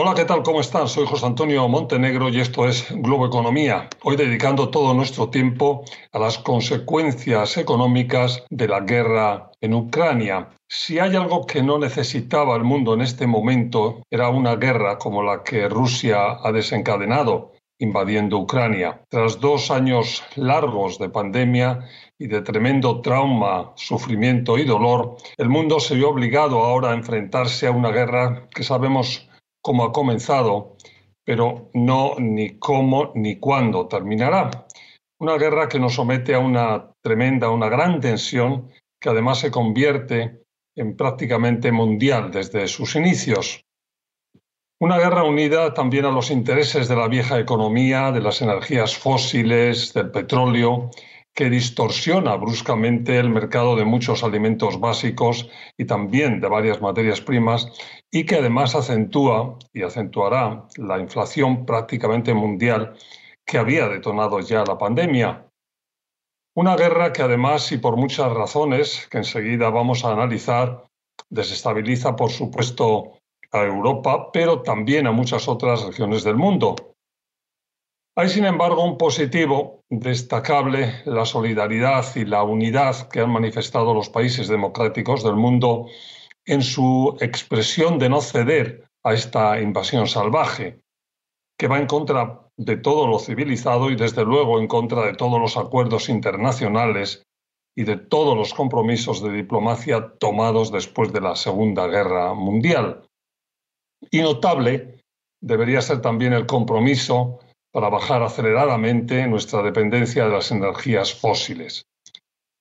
Hola, 0.00 0.14
¿qué 0.14 0.24
tal? 0.24 0.44
¿Cómo 0.44 0.60
están? 0.60 0.86
Soy 0.86 1.06
José 1.08 1.26
Antonio 1.26 1.66
Montenegro 1.66 2.28
y 2.28 2.38
esto 2.38 2.68
es 2.68 2.86
Globo 2.88 3.26
Economía. 3.26 3.88
Hoy 4.04 4.14
dedicando 4.14 4.68
todo 4.68 4.94
nuestro 4.94 5.28
tiempo 5.28 5.82
a 6.12 6.20
las 6.20 6.38
consecuencias 6.38 7.56
económicas 7.56 8.44
de 8.48 8.68
la 8.68 8.78
guerra 8.78 9.50
en 9.60 9.74
Ucrania. 9.74 10.50
Si 10.68 11.00
hay 11.00 11.16
algo 11.16 11.44
que 11.46 11.64
no 11.64 11.80
necesitaba 11.80 12.54
el 12.54 12.62
mundo 12.62 12.94
en 12.94 13.00
este 13.00 13.26
momento, 13.26 14.04
era 14.08 14.28
una 14.28 14.54
guerra 14.54 14.98
como 14.98 15.24
la 15.24 15.42
que 15.42 15.68
Rusia 15.68 16.38
ha 16.44 16.52
desencadenado 16.52 17.54
invadiendo 17.80 18.38
Ucrania. 18.38 19.02
Tras 19.08 19.40
dos 19.40 19.72
años 19.72 20.22
largos 20.36 20.98
de 21.00 21.08
pandemia 21.08 21.80
y 22.16 22.28
de 22.28 22.42
tremendo 22.42 23.00
trauma, 23.00 23.72
sufrimiento 23.74 24.58
y 24.58 24.64
dolor, 24.64 25.16
el 25.36 25.48
mundo 25.48 25.80
se 25.80 25.96
vio 25.96 26.10
obligado 26.10 26.64
ahora 26.64 26.90
a 26.90 26.94
enfrentarse 26.94 27.66
a 27.66 27.72
una 27.72 27.90
guerra 27.90 28.48
que 28.54 28.62
sabemos 28.62 29.27
cómo 29.62 29.84
ha 29.84 29.92
comenzado, 29.92 30.76
pero 31.24 31.70
no 31.74 32.14
ni 32.18 32.58
cómo 32.58 33.12
ni 33.14 33.36
cuándo 33.36 33.86
terminará. 33.86 34.66
Una 35.20 35.36
guerra 35.36 35.68
que 35.68 35.78
nos 35.78 35.94
somete 35.94 36.34
a 36.34 36.38
una 36.38 36.92
tremenda, 37.02 37.50
una 37.50 37.68
gran 37.68 38.00
tensión 38.00 38.70
que 39.00 39.08
además 39.08 39.40
se 39.40 39.50
convierte 39.50 40.42
en 40.76 40.96
prácticamente 40.96 41.72
mundial 41.72 42.30
desde 42.30 42.68
sus 42.68 42.94
inicios. 42.96 43.64
Una 44.80 44.96
guerra 44.96 45.24
unida 45.24 45.74
también 45.74 46.04
a 46.04 46.12
los 46.12 46.30
intereses 46.30 46.86
de 46.86 46.94
la 46.94 47.08
vieja 47.08 47.40
economía, 47.40 48.12
de 48.12 48.20
las 48.20 48.40
energías 48.42 48.96
fósiles, 48.96 49.92
del 49.92 50.12
petróleo, 50.12 50.90
que 51.34 51.50
distorsiona 51.50 52.36
bruscamente 52.36 53.18
el 53.18 53.30
mercado 53.30 53.76
de 53.76 53.84
muchos 53.84 54.22
alimentos 54.22 54.78
básicos 54.78 55.48
y 55.76 55.84
también 55.84 56.40
de 56.40 56.48
varias 56.48 56.80
materias 56.80 57.20
primas 57.20 57.72
y 58.10 58.24
que 58.24 58.36
además 58.36 58.74
acentúa 58.74 59.58
y 59.72 59.82
acentuará 59.82 60.66
la 60.76 60.98
inflación 60.98 61.66
prácticamente 61.66 62.32
mundial 62.34 62.96
que 63.44 63.58
había 63.58 63.88
detonado 63.88 64.40
ya 64.40 64.64
la 64.64 64.78
pandemia. 64.78 65.46
Una 66.54 66.76
guerra 66.76 67.12
que 67.12 67.22
además 67.22 67.70
y 67.72 67.78
por 67.78 67.96
muchas 67.96 68.32
razones 68.32 69.06
que 69.10 69.18
enseguida 69.18 69.70
vamos 69.70 70.04
a 70.04 70.12
analizar 70.12 70.88
desestabiliza 71.30 72.16
por 72.16 72.30
supuesto 72.30 73.18
a 73.52 73.62
Europa, 73.62 74.30
pero 74.32 74.62
también 74.62 75.06
a 75.06 75.12
muchas 75.12 75.48
otras 75.48 75.84
regiones 75.84 76.24
del 76.24 76.36
mundo. 76.36 76.76
Hay, 78.16 78.28
sin 78.28 78.44
embargo, 78.44 78.84
un 78.84 78.98
positivo 78.98 79.84
destacable, 79.88 81.02
la 81.04 81.24
solidaridad 81.24 82.04
y 82.16 82.24
la 82.24 82.42
unidad 82.42 83.08
que 83.08 83.20
han 83.20 83.30
manifestado 83.30 83.94
los 83.94 84.08
países 84.08 84.48
democráticos 84.48 85.22
del 85.22 85.36
mundo 85.36 85.86
en 86.48 86.62
su 86.62 87.16
expresión 87.20 87.98
de 87.98 88.08
no 88.08 88.22
ceder 88.22 88.88
a 89.04 89.12
esta 89.12 89.60
invasión 89.60 90.08
salvaje, 90.08 90.80
que 91.58 91.68
va 91.68 91.78
en 91.78 91.86
contra 91.86 92.40
de 92.56 92.78
todo 92.78 93.06
lo 93.06 93.18
civilizado 93.18 93.90
y, 93.90 93.96
desde 93.96 94.24
luego, 94.24 94.58
en 94.58 94.66
contra 94.66 95.04
de 95.04 95.14
todos 95.14 95.38
los 95.38 95.58
acuerdos 95.58 96.08
internacionales 96.08 97.22
y 97.76 97.84
de 97.84 97.96
todos 97.96 98.34
los 98.34 98.54
compromisos 98.54 99.22
de 99.22 99.30
diplomacia 99.30 100.14
tomados 100.18 100.72
después 100.72 101.12
de 101.12 101.20
la 101.20 101.36
Segunda 101.36 101.86
Guerra 101.86 102.32
Mundial. 102.32 103.06
Y 104.10 104.22
notable 104.22 105.04
debería 105.40 105.82
ser 105.82 106.00
también 106.00 106.32
el 106.32 106.46
compromiso 106.46 107.40
para 107.72 107.90
bajar 107.90 108.22
aceleradamente 108.22 109.26
nuestra 109.26 109.62
dependencia 109.62 110.24
de 110.24 110.30
las 110.30 110.50
energías 110.50 111.12
fósiles. 111.14 111.84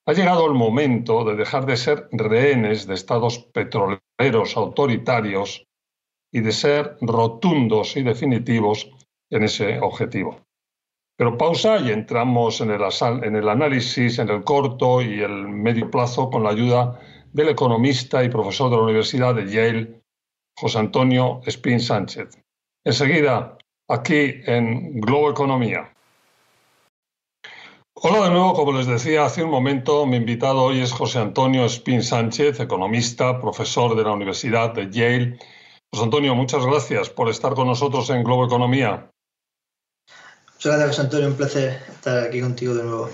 Ha 0.07 0.13
llegado 0.13 0.47
el 0.47 0.53
momento 0.53 1.25
de 1.25 1.35
dejar 1.35 1.66
de 1.66 1.75
ser 1.75 2.07
rehenes 2.13 2.88
de 2.88 2.94
estados 2.94 3.40
petroleros 3.40 4.56
autoritarios 4.56 5.68
y 6.31 6.40
de 6.40 6.53
ser 6.53 6.95
rotundos 7.01 7.97
y 7.97 8.03
definitivos 8.03 8.90
en 9.29 9.44
ese 9.44 9.79
objetivo. 9.79 10.40
Pero 11.18 11.38
pausa 11.38 11.79
y 11.79 11.91
entramos 11.91 12.62
en 12.62 12.72
el, 12.72 13.50
análisis 13.50 14.19
en 14.19 14.29
el 14.29 14.45
corto 14.45 15.01
y 15.01 15.19
el 15.19 15.50
medio 15.50 15.91
plazo 15.91 16.29
con 16.29 16.44
la 16.44 16.51
ayuda 16.51 17.01
del 17.34 17.50
economista 17.50 18.24
y 18.24 18.29
profesor 18.29 18.69
de 18.69 18.78
la 18.78 18.84
Universidad 18.84 19.35
de 19.35 19.51
Yale, 19.51 20.01
José 20.57 20.79
Antonio 20.79 21.41
Espín 21.45 21.81
Sánchez. 21.81 22.41
Enseguida, 22.85 23.57
aquí 23.89 24.35
en 24.45 25.01
Globo 25.01 25.31
Economía. 25.31 25.97
Hola 28.00 28.25
de 28.25 28.30
nuevo, 28.30 28.53
como 28.53 28.74
les 28.74 28.85
decía 28.85 29.25
hace 29.25 29.44
un 29.44 29.50
momento, 29.50 30.06
mi 30.06 30.18
invitado 30.18 30.62
hoy 30.62 30.81
es 30.81 30.91
José 30.91 31.18
Antonio 31.18 31.66
Espín 31.66 32.03
Sánchez, 32.03 32.59
economista, 32.59 33.41
profesor 33.41 33.96
de 33.96 34.03
la 34.03 34.12
Universidad 34.12 34.72
de 34.72 34.91
Yale. 34.91 35.40
José 35.91 36.03
Antonio, 36.03 36.36
muchas 36.36 36.63
gracias 36.63 37.09
por 37.09 37.28
estar 37.28 37.56
con 37.56 37.66
nosotros 37.66 38.07
en 38.12 38.24
Globo 38.24 38.46
Economía. 38.46 39.09
Muchas 40.53 40.78
gracias, 40.78 40.90
José 40.90 41.02
Antonio, 41.02 41.28
un 41.30 41.38
placer 41.38 41.81
estar 41.90 42.24
aquí 42.24 42.40
contigo 42.40 42.75
de 42.75 42.84
nuevo. 42.84 43.09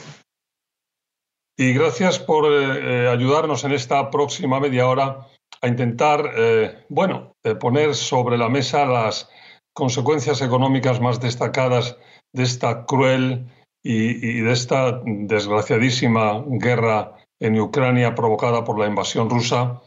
Y 1.58 1.74
gracias 1.74 2.20
por 2.20 2.52
eh, 2.52 3.08
ayudarnos 3.08 3.64
en 3.64 3.72
esta 3.72 4.12
próxima 4.12 4.60
media 4.60 4.86
hora 4.86 5.30
a 5.62 5.68
intentar, 5.70 6.30
eh, 6.36 6.84
bueno, 6.90 7.38
eh, 7.46 7.56
poner 7.56 7.96
sobre 7.96 8.38
la 8.38 8.50
mesa 8.50 8.86
las 8.86 9.30
consecuencias 9.72 10.42
económicas 10.42 11.00
más 11.00 11.22
destacadas 11.22 11.96
de 12.34 12.44
esta 12.44 12.86
cruel 12.86 13.48
y, 13.84 14.40
de 14.42 14.52
esta 14.52 15.02
desgraciadísima 15.06 16.44
guerra 16.48 17.16
en 17.40 17.60
Ucrania 17.60 18.16
provocada 18.16 18.64
por 18.64 18.80
la 18.80 18.88
invasión 18.88 19.30
rusa. 19.30 19.82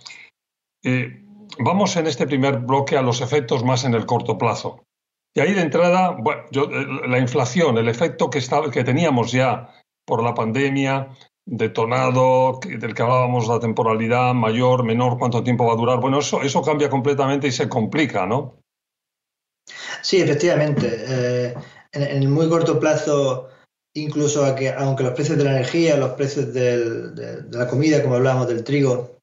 vamos 1.58 1.96
en 1.96 2.06
este 2.06 2.26
primer 2.26 2.58
bloque 2.58 2.96
a 2.96 3.02
los 3.02 3.20
efectos 3.20 3.64
más 3.64 3.84
en 3.84 3.94
el 3.94 4.04
corto 4.04 4.36
plazo. 4.36 4.86
Y 5.36 5.40
ahí 5.40 5.52
de 5.52 5.60
entrada, 5.60 6.16
bueno, 6.18 6.44
eh, 6.50 7.08
la 7.08 7.18
inflación, 7.18 7.76
el 7.76 7.88
efecto 7.88 8.30
que, 8.30 8.40
que 8.72 8.84
teníamos 8.84 9.32
ya 9.32 9.68
por 10.06 10.22
la 10.22 10.32
pandemia, 10.32 11.08
detonado, 11.44 12.58
del 12.64 12.94
que 12.94 13.02
hablábamos, 13.02 13.46
la 13.46 13.60
temporalidad 13.60 14.32
mayor, 14.32 14.82
menor, 14.82 15.18
cuánto 15.18 15.44
tiempo 15.44 15.66
va 15.66 15.74
a 15.74 15.76
durar. 15.76 16.00
Bueno, 16.00 16.20
eso, 16.20 16.40
eso 16.40 16.62
cambia 16.62 16.88
completamente 16.88 17.48
y 17.48 17.52
se 17.52 17.68
complica, 17.68 18.24
¿no? 18.24 18.62
Sí, 20.00 20.22
efectivamente. 20.22 21.04
Eh, 21.06 21.54
en, 21.92 22.02
el 22.02 22.28
muy 22.28 22.48
corto 22.48 22.80
plazo, 22.80 23.48
incluso 23.96 24.44
aunque 24.44 25.02
los 25.02 25.12
precios 25.14 25.38
de 25.38 25.44
la 25.44 25.52
energía, 25.52 25.96
los 25.96 26.12
precios 26.12 26.52
de, 26.52 27.44
la 27.50 27.66
comida, 27.66 28.02
como 28.02 28.16
hablábamos 28.16 28.48
del 28.48 28.62
trigo, 28.62 29.18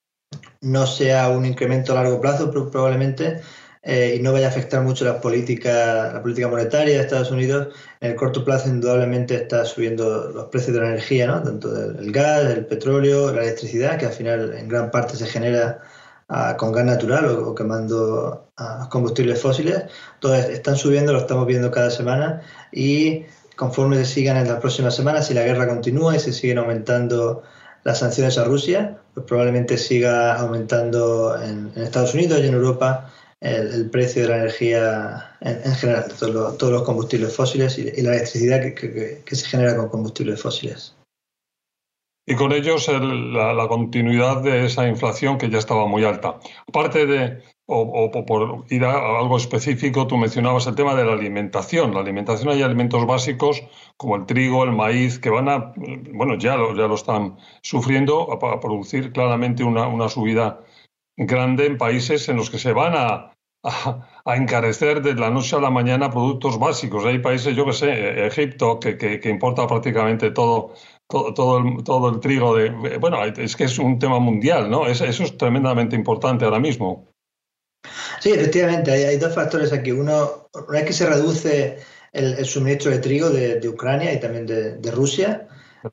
no 0.62 0.88
sea 0.88 1.30
un 1.30 1.46
incremento 1.46 1.92
a 1.92 2.04
largo 2.04 2.20
plazo, 2.20 2.50
probablemente, 2.52 3.42
eh, 3.84 4.16
y 4.18 4.22
no 4.22 4.32
vaya 4.32 4.48
a 4.48 4.50
afectar 4.50 4.82
mucho 4.82 5.06
la 5.06 5.20
política, 5.22 6.12
la 6.14 6.22
política 6.22 6.48
monetaria 6.48 6.96
de 6.96 7.02
Estados 7.02 7.32
Unidos, 7.32 7.68
en 8.00 8.12
el 8.12 8.16
corto 8.16 8.44
plazo 8.44 8.70
indudablemente 8.70 9.36
está 9.36 9.66
subiendo 9.66 10.30
los 10.30 10.46
precios 10.46 10.74
de 10.74 10.82
la 10.82 10.90
energía, 10.90 11.28
¿no? 11.28 11.44
tanto 11.44 11.70
del 11.72 12.12
gas, 12.12 12.46
el 12.46 12.66
petróleo, 12.66 13.32
la 13.34 13.44
electricidad, 13.44 14.00
que 14.00 14.08
al 14.08 14.14
final 14.14 14.54
en 14.54 14.70
gran 14.70 14.90
parte 14.90 15.18
se 15.18 15.28
genera 15.28 15.82
ah, 16.30 16.56
con 16.58 16.72
gas 16.72 16.86
natural 16.86 17.26
o, 17.26 17.54
quemando 17.54 18.50
ah, 18.58 18.88
combustibles 18.90 19.42
fósiles. 19.42 19.84
Todos 20.20 20.38
están 20.46 20.78
subiendo, 20.78 21.12
lo 21.12 21.20
estamos 21.20 21.46
viendo 21.46 21.70
cada 21.70 21.92
semana 21.92 22.42
y 22.72 23.26
conforme 23.56 23.98
se 23.98 24.06
sigan 24.06 24.38
en 24.38 24.48
las 24.48 24.60
próximas 24.60 24.96
semanas, 24.96 25.28
si 25.28 25.34
la 25.34 25.44
guerra 25.44 25.68
continúa 25.68 26.16
y 26.16 26.20
se 26.20 26.34
siguen 26.34 26.58
aumentando 26.58 27.44
las 27.84 28.00
sanciones 28.00 28.38
a 28.38 28.46
Rusia, 28.46 28.98
pues 29.14 29.26
probablemente 29.26 29.78
siga 29.78 30.36
aumentando 30.40 31.40
en 31.42 31.72
Estados 31.76 32.14
Unidos 32.14 32.40
y 32.42 32.48
en 32.48 32.54
Europa 32.54 33.12
el, 33.44 33.90
precio 33.90 34.24
de 34.24 34.30
la 34.30 34.38
energía 34.38 35.38
en, 35.42 35.76
general, 35.76 36.06
todos 36.18 36.72
los, 36.72 36.84
combustibles 36.84 37.36
fósiles 37.36 37.78
y, 37.78 38.02
la 38.02 38.16
electricidad 38.16 38.62
que, 38.74 39.36
se 39.36 39.46
genera 39.46 39.76
con 39.76 39.90
combustibles 39.90 40.42
fósiles. 40.42 40.96
Y 42.26 42.36
con 42.36 42.54
ellos 42.54 42.88
la, 42.88 43.68
continuidad 43.68 44.42
de 44.42 44.66
esa 44.66 44.88
inflación 44.88 45.38
que 45.38 45.50
ya 45.50 45.58
estaba 45.58 45.86
muy 45.88 46.06
alta. 46.06 46.40
Aparte 46.68 47.06
de, 47.06 47.44
o, 47.66 48.12
por 48.26 48.66
ir 48.70 48.84
a 48.86 49.20
algo 49.20 49.38
específico, 49.38 50.08
tú 50.08 50.18
mencionabas 50.18 50.68
el 50.68 50.76
tema 50.76 50.96
de 50.96 51.06
la 51.06 51.14
alimentación. 51.14 51.94
La 51.94 52.02
alimentación 52.02 52.50
hay 52.50 52.62
alimentos 52.62 53.06
básicos 53.06 53.64
como 53.98 54.16
el 54.16 54.26
trigo, 54.26 54.64
el 54.64 54.72
maíz, 54.72 55.20
que 55.20 55.30
van 55.30 55.50
a, 55.50 55.74
bueno, 56.14 56.38
ya 56.38 56.58
lo, 56.58 56.76
ya 56.76 56.88
lo 56.88 56.96
están 56.96 57.38
sufriendo 57.62 58.32
a, 58.32 58.60
producir 58.60 59.12
claramente 59.12 59.64
una, 59.64 59.88
una 59.88 60.10
subida 60.10 60.60
grande 61.18 61.68
en 61.68 61.78
países 61.78 62.28
en 62.30 62.38
los 62.38 62.50
que 62.50 62.60
se 62.60 62.74
van 62.74 62.94
a 62.96 63.34
a, 63.64 64.36
encarecer 64.36 65.02
de 65.02 65.16
la 65.16 65.30
noche 65.30 65.56
a 65.56 65.60
la 65.60 65.70
mañana 65.70 66.10
productos 66.10 66.60
básicos. 66.60 67.06
Hay 67.06 67.20
países, 67.20 67.56
yo 67.56 67.66
que 67.66 67.74
sé, 67.74 68.26
Egipto, 68.26 68.80
que, 68.80 68.98
que, 68.98 69.30
importa 69.30 69.68
prácticamente 69.68 70.32
todo, 70.32 70.74
todo, 71.08 71.34
todo, 71.34 71.58
el, 71.60 71.84
todo 71.84 72.10
el 72.10 72.20
trigo. 72.20 72.56
De, 72.56 72.98
bueno, 72.98 73.24
es 73.24 73.56
que 73.56 73.66
es 73.66 73.80
un 73.80 74.00
tema 74.00 74.20
mundial, 74.20 74.70
¿no? 74.70 74.86
eso 74.88 75.06
es 75.06 75.38
tremendamente 75.38 75.96
importante 75.96 76.46
ahora 76.46 76.60
mismo. 76.60 77.13
Sí, 78.20 78.32
efectivamente, 78.32 78.92
hay, 78.92 79.18
dos 79.18 79.34
factores 79.34 79.74
aquí. 79.74 79.92
Uno, 79.92 80.50
una 80.68 80.80
es 80.80 80.86
que 80.86 80.94
se 80.94 81.06
reduce 81.06 81.80
el, 82.12 82.46
suministro 82.46 82.92
de 82.92 83.00
trigo 83.00 83.30
de, 83.30 83.68
Ucrania 83.68 84.14
y 84.14 84.20
también 84.20 84.46
de, 84.46 84.92
Rusia. 84.92 85.48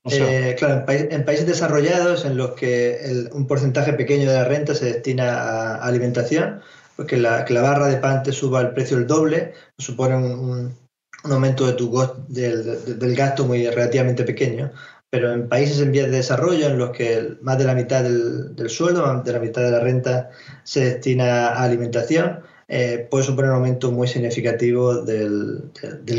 Eh, 0.08 0.54
claro, 0.56 0.84
en, 0.88 1.24
países 1.24 1.46
desarrollados 1.46 2.24
en 2.24 2.36
los 2.36 2.52
que 2.52 3.26
un 3.32 3.46
porcentaje 3.46 3.92
pequeño 3.94 4.30
de 4.30 4.36
la 4.36 4.44
renta 4.44 4.74
se 4.74 4.86
destina 4.86 5.40
a, 5.40 5.84
alimentación, 5.84 6.60
pues 6.94 7.08
que 7.08 7.16
la, 7.16 7.44
que 7.44 7.54
la, 7.54 7.62
barra 7.62 7.88
de 7.88 7.96
pan 7.96 8.22
te 8.22 8.32
suba 8.32 8.60
el 8.60 8.70
precio 8.70 8.96
el 8.96 9.08
doble, 9.08 9.54
supone 9.78 10.14
un, 10.14 10.78
aumento 11.24 11.66
de 11.66 11.72
tu 11.72 11.90
del, 12.28 12.98
del, 12.98 13.16
gasto 13.16 13.44
muy 13.44 13.66
relativamente 13.66 14.22
pequeño 14.24 14.72
pero 15.10 15.32
en 15.32 15.48
países 15.48 15.80
en 15.80 15.90
vías 15.90 16.08
de 16.08 16.18
desarrollo, 16.18 16.66
en 16.66 16.78
los 16.78 16.90
que 16.90 17.36
más 17.42 17.58
de 17.58 17.64
la 17.64 17.74
mitad 17.74 18.04
del, 18.04 18.70
sueldo, 18.70 19.04
más 19.04 19.24
de 19.24 19.32
la 19.32 19.40
mitad 19.40 19.62
de 19.62 19.72
la 19.72 19.80
renta 19.80 20.30
se 20.62 20.84
destina 20.84 21.48
a 21.48 21.64
alimentación, 21.64 22.40
eh, 22.68 23.08
puede 23.10 23.24
suponer 23.24 23.50
un 23.50 23.56
aumento 23.56 23.90
muy 23.90 24.06
significativo 24.06 25.02
del, 25.02 25.72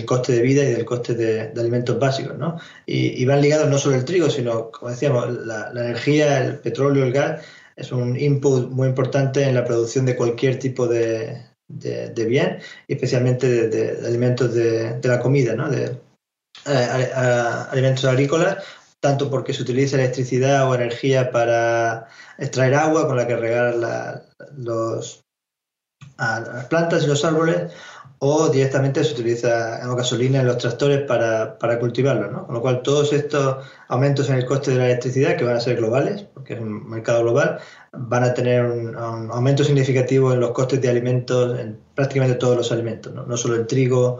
coste 0.05 0.33
de 0.33 0.41
vida 0.41 0.63
y 0.63 0.73
del 0.73 0.83
coste 0.83 1.15
de, 1.15 1.53
alimentos 1.57 1.97
básicos. 1.97 2.37
¿no? 2.37 2.59
Y, 2.85 3.23
van 3.23 3.41
ligados 3.41 3.69
no 3.69 3.77
solo 3.77 3.95
el 3.95 4.03
trigo, 4.03 4.29
sino, 4.29 4.69
como 4.71 4.91
decíamos, 4.91 5.29
la, 5.45 5.71
energía, 5.71 6.43
el 6.45 6.59
petróleo, 6.59 7.05
el 7.05 7.13
gas, 7.13 7.41
es 7.77 7.93
un 7.93 8.19
input 8.19 8.69
muy 8.69 8.89
importante 8.89 9.43
en 9.43 9.55
la 9.55 9.63
producción 9.63 10.05
de 10.05 10.17
cualquier 10.17 10.59
tipo 10.59 10.87
de, 10.87 11.41
bien, 11.69 12.59
especialmente 12.89 13.69
de, 13.69 14.05
alimentos 14.05 14.53
de, 14.53 14.99
la 15.01 15.19
comida, 15.21 15.55
¿no? 15.55 15.69
de 15.69 15.97
eh, 16.65 17.09
alimentos 17.71 18.03
agrícolas 18.03 18.57
tanto 19.01 19.29
porque 19.29 19.53
se 19.53 19.63
utiliza 19.63 19.97
electricidad 19.97 20.69
o 20.69 20.75
energía 20.75 21.31
para 21.31 22.07
extraer 22.37 22.75
agua 22.75 23.07
con 23.07 23.17
la 23.17 23.27
que 23.27 23.35
regar 23.35 23.75
los, 24.55 25.25
las 26.17 26.65
plantas 26.65 27.03
y 27.03 27.07
los 27.07 27.25
árboles, 27.25 27.73
o 28.19 28.49
directamente 28.49 29.03
se 29.03 29.13
utiliza 29.13 29.79
gasolina 29.95 30.41
en 30.41 30.45
los 30.45 30.59
tractores 30.59 31.01
para, 31.07 31.57
para 31.57 31.79
cultivarlos. 31.79 32.45
Con 32.45 32.53
lo 32.53 32.61
cual, 32.61 32.83
todos 32.83 33.11
estos 33.13 33.65
aumentos 33.87 34.29
en 34.29 34.35
el 34.35 34.45
coste 34.45 34.71
de 34.71 34.77
la 34.77 34.85
electricidad, 34.85 35.35
que 35.35 35.43
van 35.43 35.57
a 35.57 35.59
ser 35.59 35.77
globales, 35.77 36.21
porque 36.35 36.53
es 36.53 36.59
un 36.59 36.87
mercado 36.87 37.23
global, 37.23 37.59
van 37.93 38.23
a 38.23 38.35
tener 38.35 38.65
un, 38.65 38.95
aumento 38.95 39.63
significativo 39.63 40.31
en 40.31 40.39
los 40.39 40.51
costes 40.51 40.79
de 40.79 40.89
alimentos, 40.89 41.59
en 41.59 41.79
prácticamente 41.95 42.35
todos 42.35 42.55
los 42.55 42.71
alimentos, 42.71 43.11
no, 43.11 43.25
no 43.25 43.35
solo 43.35 43.55
el 43.55 43.65
trigo 43.65 44.19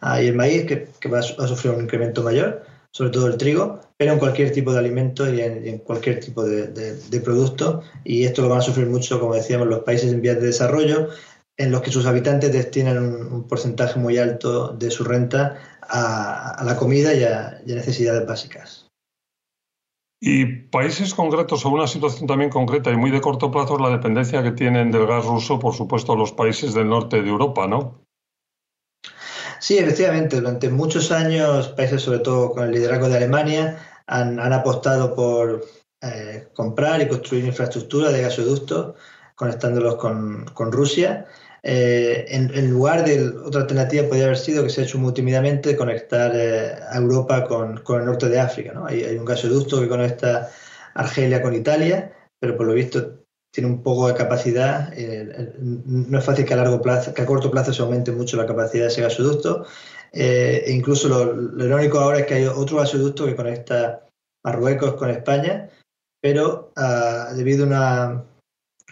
ah, 0.00 0.22
y 0.22 0.28
el 0.28 0.34
maíz, 0.34 0.64
que, 0.64 0.88
que 0.98 1.10
va 1.10 1.18
a 1.18 1.22
sufrir 1.22 1.74
un 1.74 1.82
incremento 1.82 2.22
mayor, 2.22 2.62
sobre 2.90 3.10
todo 3.10 3.26
el 3.26 3.36
trigo, 3.36 3.80
pero 4.02 4.14
en 4.14 4.18
cualquier 4.18 4.50
tipo 4.50 4.72
de 4.72 4.80
alimento 4.80 5.32
y 5.32 5.40
en, 5.40 5.78
cualquier 5.78 6.18
tipo 6.18 6.42
de, 6.42 7.20
producto. 7.24 7.84
Y 8.02 8.24
esto 8.24 8.42
lo 8.42 8.48
van 8.48 8.58
a 8.58 8.62
sufrir 8.62 8.88
mucho, 8.88 9.20
como 9.20 9.36
decíamos, 9.36 9.68
los 9.68 9.84
países 9.84 10.12
en 10.12 10.20
vías 10.20 10.40
de 10.40 10.46
desarrollo, 10.46 11.10
en 11.56 11.70
los 11.70 11.82
que 11.82 11.92
sus 11.92 12.04
habitantes 12.04 12.52
destinan 12.52 12.98
un, 12.98 13.46
porcentaje 13.46 14.00
muy 14.00 14.18
alto 14.18 14.70
de 14.70 14.90
su 14.90 15.04
renta 15.04 15.56
a, 15.82 16.64
la 16.64 16.76
comida 16.76 17.14
y 17.14 17.22
a, 17.22 17.60
necesidades 17.64 18.26
básicas. 18.26 18.88
Y 20.20 20.46
países 20.46 21.14
concretos 21.14 21.64
o 21.64 21.70
una 21.70 21.86
situación 21.86 22.26
también 22.26 22.50
concreta 22.50 22.90
y 22.90 22.96
muy 22.96 23.12
de 23.12 23.20
corto 23.20 23.52
plazo 23.52 23.76
es 23.76 23.82
la 23.82 23.90
dependencia 23.90 24.42
que 24.42 24.50
tienen 24.50 24.90
del 24.90 25.06
gas 25.06 25.24
ruso, 25.26 25.60
por 25.60 25.74
supuesto, 25.74 26.16
los 26.16 26.32
países 26.32 26.74
del 26.74 26.88
norte 26.88 27.22
de 27.22 27.28
Europa, 27.28 27.68
¿no? 27.68 28.02
Sí, 29.60 29.78
efectivamente, 29.78 30.40
durante 30.40 30.68
muchos 30.70 31.12
años, 31.12 31.68
países 31.68 32.02
sobre 32.02 32.18
todo 32.18 32.50
con 32.50 32.64
el 32.64 32.72
liderazgo 32.72 33.08
de 33.08 33.16
Alemania, 33.16 33.78
han, 34.06 34.38
apostado 34.52 35.14
por 35.14 35.64
eh, 36.00 36.48
comprar 36.54 37.00
y 37.02 37.08
construir 37.08 37.44
infraestructura 37.44 38.10
de 38.10 38.22
gasoductos 38.22 38.94
conectándolos 39.34 39.96
con, 39.96 40.72
Rusia. 40.72 41.26
Eh, 41.62 42.26
en, 42.28 42.70
lugar 42.70 43.04
de 43.04 43.28
otra 43.28 43.62
alternativa 43.62 44.08
podría 44.08 44.24
haber 44.24 44.38
sido 44.38 44.64
que 44.64 44.70
se 44.70 44.80
ha 44.80 44.84
hecho 44.84 44.98
muy 44.98 45.14
tímidamente 45.14 45.76
conectar 45.76 46.32
eh, 46.34 46.74
a 46.90 46.96
Europa 46.96 47.44
con, 47.44 47.82
el 48.00 48.04
norte 48.04 48.28
de 48.28 48.40
África. 48.40 48.82
Hay, 48.86 49.16
un 49.16 49.24
gasoducto 49.24 49.80
que 49.80 49.88
conecta 49.88 50.50
Argelia 50.94 51.42
con 51.42 51.54
Italia, 51.54 52.12
pero 52.38 52.56
por 52.56 52.66
lo 52.66 52.74
visto 52.74 53.24
tiene 53.52 53.68
un 53.68 53.82
poco 53.82 54.08
de 54.08 54.14
capacidad. 54.14 54.92
No 55.58 56.18
es 56.18 56.24
fácil 56.24 56.44
que 56.44 56.54
a 56.54 56.56
largo 56.56 56.80
plazo, 56.80 57.12
que 57.12 57.22
a 57.22 57.26
corto 57.26 57.50
plazo 57.50 57.72
se 57.72 57.82
aumente 57.82 58.10
mucho 58.10 58.36
la 58.36 58.46
capacidad 58.46 58.84
de 58.84 58.90
ese 58.90 59.02
gasoducto. 59.02 59.66
Eh, 60.12 60.64
incluso 60.68 61.08
lo, 61.08 61.64
irónico 61.64 61.98
ahora 61.98 62.20
es 62.20 62.26
que 62.26 62.34
hay 62.34 62.44
otro 62.44 62.78
gasoducto 62.78 63.24
que 63.26 63.36
conecta 63.36 64.06
Marruecos 64.44 64.94
con 64.94 65.10
España, 65.10 65.70
pero 66.20 66.72
ah, 66.76 67.32
debido 67.34 67.64
a 67.74 68.08
un 68.08 68.24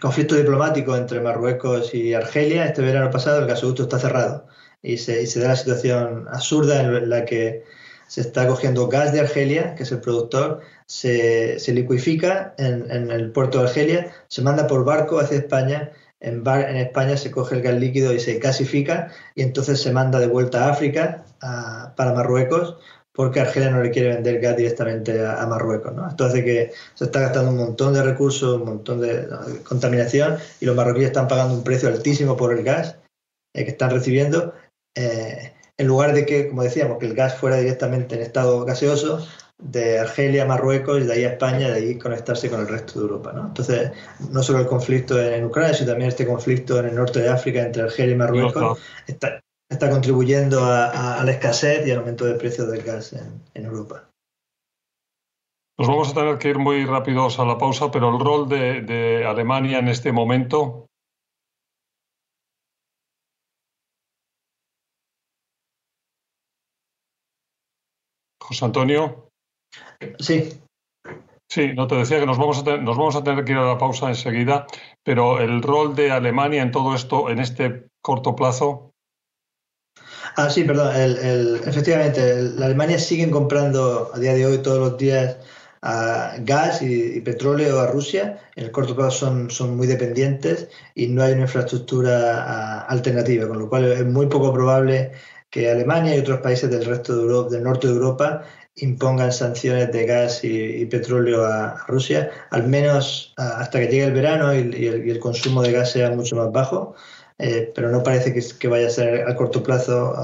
conflicto 0.01 0.35
diplomático 0.35 0.95
entre 0.97 1.21
Marruecos 1.21 1.93
y 1.93 2.13
Argelia, 2.13 2.65
este 2.65 2.81
verano 2.81 3.11
pasado 3.11 3.39
el 3.39 3.47
gasoducto 3.47 3.83
está 3.83 3.99
cerrado 3.99 4.47
y 4.81 4.97
se, 4.97 5.25
da 5.39 5.49
la 5.49 5.55
situación 5.55 6.27
absurda 6.31 6.81
en 6.81 7.09
la 7.09 7.25
que 7.25 7.63
se 8.07 8.21
está 8.21 8.47
cogiendo 8.47 8.87
gas 8.87 9.13
de 9.13 9.21
Argelia, 9.21 9.75
que 9.75 9.83
es 9.83 9.91
el 9.91 10.01
productor, 10.01 10.61
se, 10.85 11.59
se 11.59 11.73
liquifica 11.73 12.53
en, 12.57 13.09
el 13.09 13.31
puerto 13.31 13.59
de 13.59 13.67
Argelia, 13.69 14.13
se 14.27 14.41
manda 14.41 14.67
por 14.67 14.83
barco 14.83 15.19
hacia 15.19 15.37
España, 15.37 15.91
en, 16.21 16.43
en, 16.47 16.77
España 16.77 17.17
se 17.17 17.31
coge 17.31 17.55
el 17.55 17.61
gas 17.61 17.75
líquido 17.75 18.13
y 18.13 18.19
se 18.19 18.39
gasifica 18.39 19.11
y 19.35 19.41
entonces 19.41 19.81
se 19.81 19.91
manda 19.91 20.19
de 20.19 20.27
vuelta 20.27 20.65
a 20.65 20.71
África 20.71 21.25
para 21.39 22.13
Marruecos 22.13 22.77
porque 23.13 23.41
Argelia 23.41 23.69
no 23.69 23.81
le 23.81 23.91
quiere 23.91 24.09
vender 24.09 24.39
gas 24.39 24.55
directamente 24.55 25.25
a, 25.25 25.45
Marruecos. 25.45 25.93
¿no? 25.93 26.07
Esto 26.07 26.25
hace 26.25 26.45
que 26.45 26.71
se 26.93 27.05
está 27.05 27.19
gastando 27.19 27.51
un 27.51 27.57
montón 27.57 27.93
de 27.93 28.03
recursos, 28.03 28.55
un 28.61 28.65
montón 28.65 29.01
de, 29.01 29.27
contaminación 29.63 30.37
y 30.59 30.65
los 30.65 30.75
marroquíes 30.75 31.07
están 31.07 31.27
pagando 31.27 31.55
un 31.55 31.63
precio 31.63 31.89
altísimo 31.89 32.37
por 32.37 32.53
el 32.57 32.63
gas 32.63 32.97
eh, 33.53 33.65
que 33.65 33.71
están 33.71 33.89
recibiendo. 33.91 34.53
Eh, 34.95 35.53
en 35.77 35.87
lugar 35.87 36.13
de 36.13 36.25
que, 36.25 36.47
como 36.47 36.63
decíamos, 36.63 36.99
que 36.99 37.07
el 37.07 37.15
gas 37.15 37.35
fuera 37.35 37.57
directamente 37.57 38.15
en 38.15 38.21
estado 38.21 38.63
gaseoso, 38.65 39.25
de 39.61 39.99
Argelia 39.99 40.43
a 40.43 40.47
Marruecos 40.47 41.01
y 41.01 41.05
de 41.05 41.13
ahí 41.13 41.23
a 41.23 41.29
España, 41.29 41.69
de 41.69 41.75
ahí 41.75 41.97
conectarse 41.97 42.49
con 42.49 42.59
el 42.61 42.67
resto 42.67 42.99
de 42.99 43.05
Europa. 43.05 43.31
¿no? 43.33 43.47
Entonces, 43.47 43.91
no 44.31 44.41
solo 44.41 44.59
el 44.59 44.67
conflicto 44.67 45.21
en 45.21 45.45
Ucrania, 45.45 45.73
sino 45.73 45.91
también 45.91 46.09
este 46.09 46.25
conflicto 46.25 46.79
en 46.79 46.87
el 46.87 46.95
norte 46.95 47.21
de 47.21 47.29
África 47.29 47.61
entre 47.61 47.83
Argelia 47.83 48.15
y 48.15 48.17
Marruecos 48.17 48.79
está, 49.07 49.39
está, 49.69 49.89
contribuyendo 49.89 50.65
a, 50.65 51.23
la 51.23 51.31
escasez 51.31 51.85
y 51.85 51.91
al 51.91 51.99
aumento 51.99 52.25
de 52.25 52.33
precios 52.35 52.69
del 52.69 52.81
gas 52.81 53.13
en, 53.13 53.65
Europa. 53.65 54.09
Nos 55.77 55.87
vamos 55.87 56.11
a 56.11 56.13
tener 56.13 56.37
que 56.37 56.49
ir 56.49 56.59
muy 56.59 56.85
rápidos 56.85 57.39
a 57.39 57.45
la 57.45 57.57
pausa, 57.57 57.89
pero 57.91 58.09
el 58.09 58.19
rol 58.19 58.49
de, 58.49 58.81
de 58.81 59.25
Alemania 59.25 59.79
en 59.79 59.87
este 59.87 60.11
momento 60.11 60.87
José 68.51 68.65
Antonio. 68.65 69.30
Sí. 70.19 70.61
Sí, 71.49 71.73
no 71.75 71.85
te 71.85 71.95
decía 71.95 72.19
que 72.19 72.25
nos 72.25 72.37
vamos, 72.37 72.59
a 72.59 72.63
tener, 72.63 72.81
nos 72.81 72.97
vamos 72.97 73.15
a 73.17 73.23
tener 73.23 73.43
que 73.43 73.51
ir 73.51 73.57
a 73.57 73.65
la 73.65 73.77
pausa 73.77 74.07
enseguida, 74.07 74.65
pero 75.03 75.41
el 75.41 75.61
rol 75.61 75.95
de 75.95 76.09
Alemania 76.09 76.61
en 76.61 76.71
todo 76.71 76.95
esto, 76.95 77.29
en 77.29 77.39
este 77.39 77.87
corto 78.01 78.37
plazo. 78.37 78.93
Ah, 80.37 80.49
sí, 80.49 80.63
perdón. 80.63 80.95
efectivamente, 80.95 82.41
la 82.55 82.67
Alemania 82.67 82.97
siguen 82.97 83.31
comprando 83.31 84.11
a 84.13 84.19
día 84.19 84.33
de 84.33 84.45
hoy 84.45 84.59
todos 84.59 84.79
los 84.79 84.97
días 84.97 85.37
gas 85.81 86.81
y, 86.81 87.19
petróleo 87.21 87.79
a 87.79 87.87
Rusia. 87.87 88.39
En 88.55 88.65
el 88.65 88.71
corto 88.71 88.95
plazo 88.95 89.25
son, 89.25 89.49
son 89.49 89.75
muy 89.75 89.87
dependientes 89.87 90.69
y 90.95 91.07
no 91.07 91.23
hay 91.23 91.33
una 91.33 91.41
infraestructura 91.41 92.83
alternativa, 92.83 93.47
con 93.47 93.59
lo 93.59 93.69
cual 93.69 93.91
es 93.91 94.05
muy 94.05 94.27
poco 94.27 94.53
probable 94.53 95.11
que 95.51 95.69
Alemania 95.69 96.15
y 96.15 96.19
otros 96.19 96.39
países 96.39 96.71
del 96.71 96.85
resto 96.85 97.15
de 97.15 97.21
Europa, 97.23 97.49
del 97.51 97.63
norte 97.63 97.87
de 97.87 97.93
Europa 97.93 98.43
impongan 98.75 99.31
sanciones 99.33 99.91
de 99.91 100.05
gas 100.05 100.43
y, 100.43 100.85
petróleo 100.85 101.45
a, 101.45 101.85
Rusia, 101.87 102.31
al 102.51 102.67
menos 102.67 103.33
hasta 103.37 103.79
que 103.79 103.87
llegue 103.87 104.05
el 104.05 104.13
verano 104.13 104.55
y, 104.55 104.87
el, 104.87 105.19
consumo 105.19 105.61
de 105.61 105.73
gas 105.73 105.91
sea 105.91 106.09
mucho 106.11 106.35
más 106.37 106.51
bajo. 106.51 106.95
Eh, 107.37 107.71
pero 107.75 107.89
no 107.89 108.03
parece 108.03 108.33
que, 108.33 108.67
vaya 108.67 108.87
a 108.87 108.91
ser 108.91 109.27
a 109.27 109.35
corto 109.35 109.63
plazo 109.63 110.15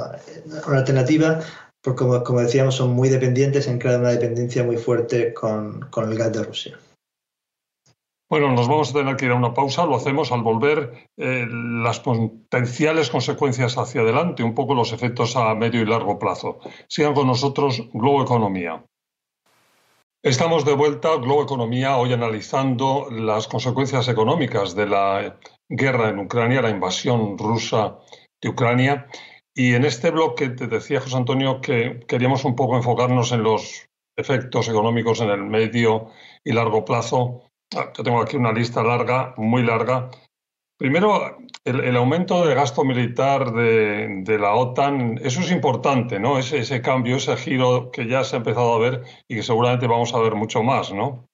una 0.67 0.77
alternativa, 0.77 1.41
porque 1.81 2.05
como, 2.23 2.41
decíamos, 2.41 2.75
son 2.75 2.91
muy 2.91 3.09
dependientes, 3.09 3.67
han 3.67 3.79
creado 3.79 3.99
una 3.99 4.11
dependencia 4.11 4.63
muy 4.63 4.77
fuerte 4.77 5.33
con 5.33 5.89
el 5.95 6.17
gas 6.17 6.31
de 6.31 6.43
Rusia. 6.43 6.77
Bueno, 8.29 8.51
nos 8.51 8.67
vamos 8.67 8.89
a 8.89 8.93
tener 8.93 9.15
que 9.15 9.25
ir 9.25 9.31
a 9.31 9.35
una 9.35 9.53
pausa. 9.53 9.85
Lo 9.85 9.95
hacemos 9.95 10.33
al 10.33 10.41
volver 10.41 11.09
eh, 11.15 11.47
las 11.49 12.01
potenciales 12.01 13.09
consecuencias 13.09 13.77
hacia 13.77 14.01
adelante, 14.01 14.43
un 14.43 14.53
poco 14.53 14.73
los 14.73 14.91
efectos 14.91 15.37
a 15.37 15.55
medio 15.55 15.81
y 15.81 15.85
largo 15.85 16.19
plazo. 16.19 16.59
Sigan 16.89 17.13
con 17.13 17.27
nosotros 17.27 17.87
Globo 17.93 18.21
Economía. 18.21 18.83
Estamos 20.21 20.65
de 20.65 20.73
vuelta, 20.73 21.15
Globo 21.15 21.43
Economía, 21.43 21.95
hoy 21.95 22.11
analizando 22.11 23.07
las 23.09 23.47
consecuencias 23.47 24.09
económicas 24.09 24.75
de 24.75 24.87
la 24.87 25.39
guerra 25.69 26.09
en 26.09 26.19
Ucrania, 26.19 26.61
la 26.61 26.69
invasión 26.69 27.37
rusa 27.37 27.99
de 28.41 28.49
Ucrania. 28.49 29.07
Y 29.53 29.73
en 29.73 29.85
este 29.85 30.11
bloque 30.11 30.49
te 30.49 30.67
decía 30.67 30.99
José 30.99 31.15
Antonio 31.15 31.61
que 31.61 32.01
queríamos 32.05 32.43
un 32.43 32.57
poco 32.57 32.75
enfocarnos 32.75 33.31
en 33.31 33.43
los 33.43 33.87
efectos 34.17 34.67
económicos 34.67 35.21
en 35.21 35.29
el 35.29 35.43
medio 35.43 36.09
y 36.43 36.51
largo 36.51 36.83
plazo. 36.83 37.43
Ah, 37.75 37.91
yo 37.95 38.03
tengo 38.03 38.21
aquí 38.21 38.37
una 38.37 38.53
lista 38.53 38.83
larga, 38.83 39.33
muy 39.37 39.63
larga. 39.63 40.09
Primero, 40.77 41.37
el, 41.65 41.95
aumento 41.97 42.45
del 42.45 42.55
gasto 42.55 42.83
militar 42.83 43.51
de, 43.51 44.37
la 44.39 44.53
OTAN, 44.53 45.19
eso 45.23 45.41
es 45.41 45.51
importante, 45.51 46.19
¿no? 46.19 46.37
Ese, 46.37 46.81
cambio, 46.81 47.17
ese 47.17 47.35
giro 47.35 47.89
que 47.91 48.07
ya 48.07 48.23
se 48.23 48.35
ha 48.35 48.39
empezado 48.39 48.75
a 48.75 48.79
ver 48.79 49.01
y 49.27 49.35
que 49.35 49.43
seguramente 49.43 49.87
vamos 49.87 50.13
a 50.13 50.19
ver 50.19 50.35
mucho 50.35 50.61
más, 50.61 50.93
¿no? 50.93 51.27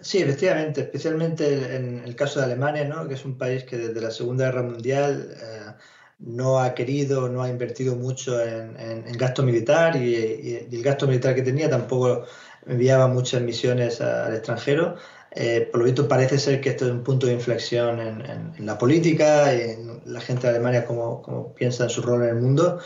Sí, 0.00 0.18
efectivamente, 0.18 0.82
especialmente 0.82 1.76
en 1.76 2.02
el 2.04 2.14
caso 2.16 2.38
de 2.38 2.46
Alemania, 2.46 2.84
¿no? 2.84 3.06
que 3.06 3.14
es 3.14 3.24
un 3.24 3.36
país 3.36 3.64
que 3.64 3.76
desde 3.76 4.00
la 4.00 4.10
Segunda 4.10 4.46
Guerra 4.46 4.62
Mundial 4.62 5.36
eh, 5.36 5.72
no 6.20 6.58
ha 6.58 6.74
querido, 6.74 7.28
no 7.28 7.42
ha 7.42 7.50
invertido 7.50 7.96
mucho 7.96 8.40
en, 8.42 9.04
gasto 9.18 9.42
militar 9.42 9.96
y, 9.96 10.68
el 10.70 10.82
gasto 10.82 11.06
militar 11.06 11.34
que 11.34 11.42
tenía 11.42 11.68
tampoco 11.68 12.24
enviaba 12.66 13.08
muchas 13.08 13.42
misiones 13.42 14.00
al 14.00 14.34
extranjero. 14.34 14.96
Eh, 15.32 15.68
por 15.70 15.80
lo 15.80 15.86
visto 15.86 16.08
parece 16.08 16.38
ser 16.38 16.60
que 16.60 16.70
esto 16.70 16.86
es 16.86 16.92
un 16.92 17.04
punto 17.04 17.26
de 17.26 17.34
inflexión 17.34 18.00
en, 18.00 18.66
la 18.66 18.76
política, 18.76 19.54
y 19.54 19.60
en 19.60 20.00
la 20.06 20.20
gente 20.20 20.42
de 20.42 20.48
Alemania 20.50 20.84
cómo, 20.84 21.54
piensa 21.54 21.84
en 21.84 21.90
su 21.90 22.02
rol 22.02 22.22
en 22.22 22.30
el 22.30 22.36
mundo. 22.36 22.80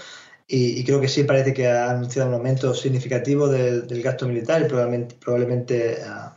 Y, 0.46 0.84
creo 0.84 1.00
que 1.00 1.08
sí 1.08 1.24
parece 1.24 1.54
que 1.54 1.68
ha 1.68 1.90
anunciado 1.90 2.28
un 2.28 2.34
aumento 2.34 2.74
significativo 2.74 3.48
del, 3.48 4.02
gasto 4.02 4.28
militar 4.28 4.60
y 4.62 4.64
probablemente, 4.66 5.16
probablemente 5.18 5.98
ah, 6.06 6.36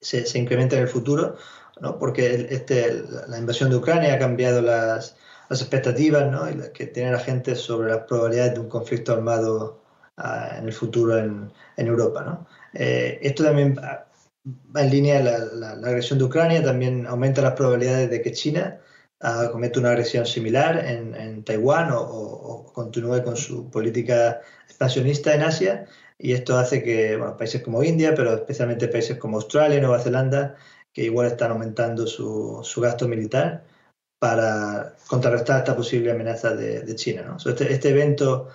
se, 0.00 0.26
se, 0.26 0.38
incremente 0.38 0.76
en 0.76 0.82
el 0.82 0.88
futuro, 0.88 1.36
¿no? 1.80 1.98
porque 1.98 2.48
este, 2.50 3.02
la 3.28 3.38
invasión 3.38 3.70
de 3.70 3.76
Ucrania 3.76 4.14
ha 4.14 4.18
cambiado 4.18 4.60
las, 4.60 5.16
las 5.48 5.60
expectativas 5.62 6.30
¿no? 6.30 6.42
que 6.72 6.86
tiene 6.86 7.12
la 7.12 7.18
gente 7.18 7.56
sobre 7.56 7.90
las 7.90 8.00
probabilidades 8.04 8.54
de 8.54 8.60
un 8.60 8.68
conflicto 8.68 9.12
armado 9.14 9.80
ah, 10.18 10.56
en 10.58 10.66
el 10.66 10.72
futuro 10.72 11.18
en, 11.18 11.50
en 11.76 11.86
Europa. 11.86 12.22
¿no? 12.22 12.46
Eh, 12.74 13.18
esto 13.22 13.44
también 13.44 13.76
va 13.76 14.82
en 14.82 14.90
línea, 14.90 15.20
la, 15.22 15.38
la, 15.74 15.88
agresión 15.88 16.18
de 16.18 16.24
Ucrania 16.24 16.62
también 16.62 17.06
aumenta 17.06 17.42
las 17.42 17.54
probabilidades 17.54 18.10
de 18.10 18.22
que 18.22 18.32
China 18.32 18.78
uh, 19.22 19.50
cometa 19.50 19.80
una 19.80 19.90
agresión 19.90 20.26
similar 20.26 20.84
en, 20.84 21.14
en 21.14 21.44
Taiwán 21.44 21.90
o, 21.90 22.00
o, 22.00 22.72
continúe 22.72 23.22
con 23.24 23.36
su 23.36 23.70
política 23.70 24.40
expansionista 24.66 25.34
en 25.34 25.42
Asia. 25.42 25.86
Y 26.18 26.32
esto 26.32 26.58
hace 26.58 26.82
que 26.82 27.16
bueno, 27.16 27.36
países 27.36 27.62
como 27.62 27.82
India, 27.82 28.14
pero 28.14 28.34
especialmente 28.34 28.88
países 28.88 29.18
como 29.18 29.36
Australia 29.36 29.78
y 29.78 29.80
Nueva 29.80 30.00
Zelanda, 30.00 30.56
que 30.92 31.04
igual 31.04 31.26
están 31.28 31.52
aumentando 31.52 32.06
su, 32.06 32.60
su 32.62 32.80
gasto 32.80 33.06
militar 33.06 33.64
para 34.18 34.96
contrarrestar 35.06 35.58
esta 35.58 35.76
posible 35.76 36.10
amenaza 36.10 36.54
de, 36.54 36.80
de 36.82 36.94
China. 36.96 37.22
¿no? 37.22 37.36
este, 37.36 37.72
este 37.72 37.90
evento 37.90 38.48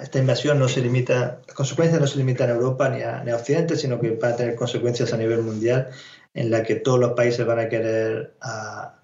esta 0.00 0.18
invasión 0.20 0.58
no 0.58 0.68
se 0.68 0.80
limita, 0.80 1.42
las 1.46 1.56
consecuencias 1.56 2.00
no 2.00 2.06
se 2.06 2.18
limitan 2.18 2.50
a 2.50 2.54
Europa 2.54 2.88
ni 2.88 3.02
a, 3.02 3.34
Occidente, 3.34 3.76
sino 3.76 4.00
que 4.00 4.10
van 4.10 4.32
a 4.32 4.36
tener 4.36 4.54
consecuencias 4.54 5.12
a 5.12 5.16
nivel 5.16 5.42
mundial 5.42 5.90
en 6.34 6.50
la 6.50 6.62
que 6.62 6.76
todos 6.76 7.00
los 7.00 7.12
países 7.14 7.44
van 7.44 7.58
a 7.58 7.68
querer 7.68 8.36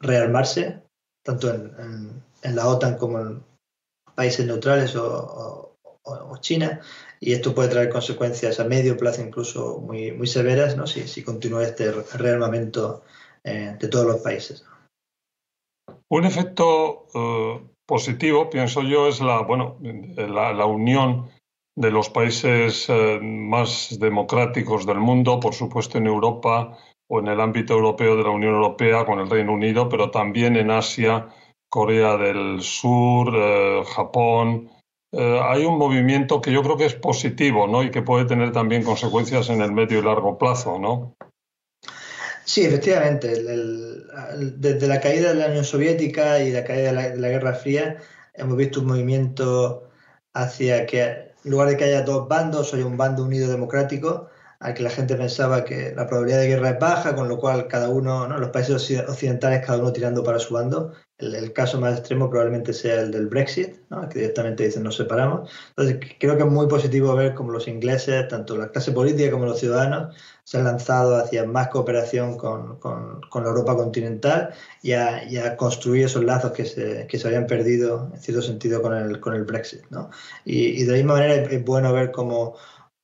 rearmarse, 0.00 0.82
tanto 1.24 1.50
en, 1.50 2.22
en, 2.42 2.54
la 2.54 2.68
OTAN 2.68 2.96
como 2.96 3.18
en 3.18 3.42
países 4.14 4.46
neutrales 4.46 4.94
o, 4.96 5.68
China, 6.40 6.80
y 7.20 7.32
esto 7.32 7.54
puede 7.54 7.68
traer 7.68 7.88
consecuencias 7.88 8.58
a 8.58 8.64
medio 8.64 8.96
plazo 8.96 9.22
incluso 9.22 9.78
muy, 9.78 10.10
muy 10.10 10.26
severas 10.26 10.76
¿no? 10.76 10.88
si, 10.88 11.06
si 11.06 11.22
continúa 11.22 11.62
este 11.62 11.92
rearmamento 11.92 13.04
eh, 13.44 13.76
de 13.78 13.88
todos 13.88 14.06
los 14.06 14.20
países. 14.20 14.64
Un 16.08 16.24
efecto 16.24 17.06
uh 17.14 17.71
positivo, 17.92 18.48
pienso 18.48 18.80
yo, 18.80 19.06
es 19.06 19.20
la, 19.20 19.42
bueno, 19.42 19.76
la, 20.16 20.64
unión 20.64 21.28
de 21.76 21.90
los 21.90 22.08
países 22.08 22.88
eh, 22.88 23.20
más 23.20 23.98
democráticos 24.00 24.86
del 24.86 24.98
mundo, 24.98 25.38
por 25.38 25.52
supuesto 25.52 25.98
en 25.98 26.06
Europa 26.06 26.78
o 27.10 27.18
en 27.18 27.26
el 27.28 27.38
ámbito 27.38 27.74
europeo 27.74 28.16
de 28.16 28.22
la 28.22 28.30
Unión 28.30 28.54
Europea 28.54 29.04
con 29.04 29.18
el 29.18 29.28
Reino 29.28 29.52
Unido, 29.52 29.90
pero 29.90 30.10
también 30.10 30.56
en 30.56 30.70
Asia, 30.70 31.28
Corea 31.68 32.16
del 32.16 32.62
Sur, 32.62 33.30
eh, 33.36 33.82
Japón. 33.84 34.70
Eh, 35.12 35.40
hay 35.42 35.66
un 35.66 35.76
movimiento 35.76 36.40
que 36.40 36.50
yo 36.50 36.62
creo 36.62 36.78
que 36.78 36.86
es 36.86 36.94
positivo 36.94 37.66
¿no? 37.66 37.82
y 37.82 37.90
que 37.90 38.00
puede 38.00 38.24
tener 38.24 38.52
también 38.52 38.84
consecuencias 38.84 39.50
en 39.50 39.60
el 39.60 39.72
medio 39.72 39.98
y 39.98 40.02
largo 40.02 40.38
plazo. 40.38 40.78
¿no? 40.78 41.14
Sí, 42.44 42.64
efectivamente. 42.64 43.28
desde 44.56 44.86
la 44.86 45.00
caída 45.00 45.30
de 45.32 45.34
la 45.36 45.46
Unión 45.46 45.64
Soviética 45.64 46.40
y 46.40 46.52
la 46.52 46.64
caída 46.64 46.92
de 46.92 47.16
la, 47.16 47.28
Guerra 47.28 47.54
Fría, 47.54 47.98
hemos 48.34 48.56
visto 48.56 48.80
un 48.80 48.86
movimiento 48.86 49.88
hacia 50.34 50.86
que, 50.86 51.02
en 51.44 51.50
lugar 51.50 51.68
de 51.68 51.76
que 51.76 51.84
haya 51.84 52.02
dos 52.02 52.28
bandos, 52.28 52.74
haya 52.74 52.86
un 52.86 52.96
bando 52.96 53.24
unido 53.24 53.50
democrático, 53.50 54.28
al 54.60 54.74
que 54.74 54.82
la 54.82 54.90
gente 54.90 55.16
pensaba 55.16 55.64
que 55.64 55.92
la 55.94 56.06
probabilidad 56.06 56.40
de 56.40 56.48
guerra 56.48 56.70
es 56.70 56.78
baja, 56.78 57.14
con 57.14 57.28
lo 57.28 57.38
cual 57.38 57.66
cada 57.68 57.88
uno, 57.88 58.28
¿no? 58.28 58.38
los 58.38 58.50
países 58.50 58.74
occidentales, 59.08 59.64
cada 59.66 59.78
uno 59.78 59.92
tirando 59.92 60.22
para 60.22 60.38
su 60.38 60.54
bando. 60.54 60.92
El, 61.22 61.52
caso 61.52 61.80
más 61.80 61.98
extremo 61.98 62.28
probablemente 62.28 62.72
sea 62.72 63.00
el 63.00 63.10
del 63.10 63.28
Brexit, 63.28 63.76
¿no? 63.90 64.08
que 64.08 64.18
directamente 64.18 64.64
dicen 64.64 64.82
nos 64.82 64.96
separamos. 64.96 65.50
Entonces, 65.70 66.16
creo 66.18 66.36
que 66.36 66.42
es 66.42 66.48
muy 66.48 66.66
positivo 66.66 67.14
ver 67.14 67.34
cómo 67.34 67.52
los 67.52 67.68
ingleses, 67.68 68.26
tanto 68.28 68.56
la 68.56 68.70
clase 68.70 68.92
política 68.92 69.30
como 69.30 69.46
los 69.46 69.60
ciudadanos, 69.60 70.14
se 70.44 70.58
han 70.58 70.64
lanzado 70.64 71.16
hacia 71.16 71.44
más 71.44 71.68
cooperación 71.68 72.36
con, 72.36 72.78
con, 72.78 73.20
la 73.32 73.48
Europa 73.48 73.76
continental 73.76 74.50
y 74.82 74.92
a, 74.92 75.56
construir 75.56 76.06
esos 76.06 76.24
lazos 76.24 76.52
que 76.52 76.64
se, 76.64 77.06
que 77.06 77.18
se 77.18 77.28
habían 77.28 77.46
perdido, 77.46 78.10
en 78.12 78.20
cierto 78.20 78.42
sentido, 78.42 78.82
con 78.82 78.94
el, 78.96 79.20
con 79.20 79.34
el 79.34 79.44
Brexit. 79.44 79.82
¿no? 79.90 80.10
Y, 80.44 80.82
y, 80.82 80.84
de 80.84 80.90
la 80.92 80.98
misma 80.98 81.14
manera 81.14 81.34
es, 81.34 81.64
bueno 81.64 81.92
ver 81.92 82.10
cómo, 82.10 82.56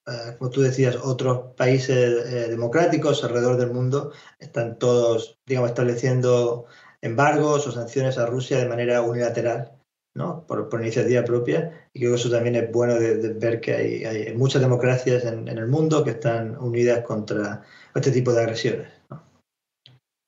eh, 0.06 0.34
como 0.38 0.50
tú 0.50 0.62
decías, 0.62 0.96
otros 0.96 1.54
países 1.56 2.26
eh, 2.26 2.48
democráticos 2.48 3.22
alrededor 3.22 3.56
del 3.56 3.70
mundo 3.70 4.12
están 4.40 4.78
todos, 4.78 5.38
digamos, 5.46 5.70
estableciendo 5.70 6.66
embargos 7.02 7.66
o 7.66 7.72
sanciones 7.72 8.18
a 8.18 8.26
Rusia 8.26 8.58
de 8.58 8.68
manera 8.68 9.02
unilateral, 9.02 9.72
¿no? 10.14 10.44
por, 10.46 10.68
iniciativa 10.80 11.24
propia. 11.24 11.88
Y 11.92 12.00
creo 12.00 12.12
que 12.12 12.16
eso 12.16 12.30
también 12.30 12.56
es 12.56 12.70
bueno 12.72 12.94
de, 12.94 13.32
ver 13.34 13.60
que 13.60 13.74
hay, 13.74 14.34
muchas 14.36 14.62
democracias 14.62 15.24
en, 15.24 15.48
en, 15.48 15.58
el 15.58 15.68
mundo 15.68 16.04
que 16.04 16.10
están 16.10 16.56
unidas 16.58 17.04
contra 17.04 17.62
este 17.94 18.10
tipo 18.10 18.32
de 18.32 18.40
agresiones. 18.42 18.88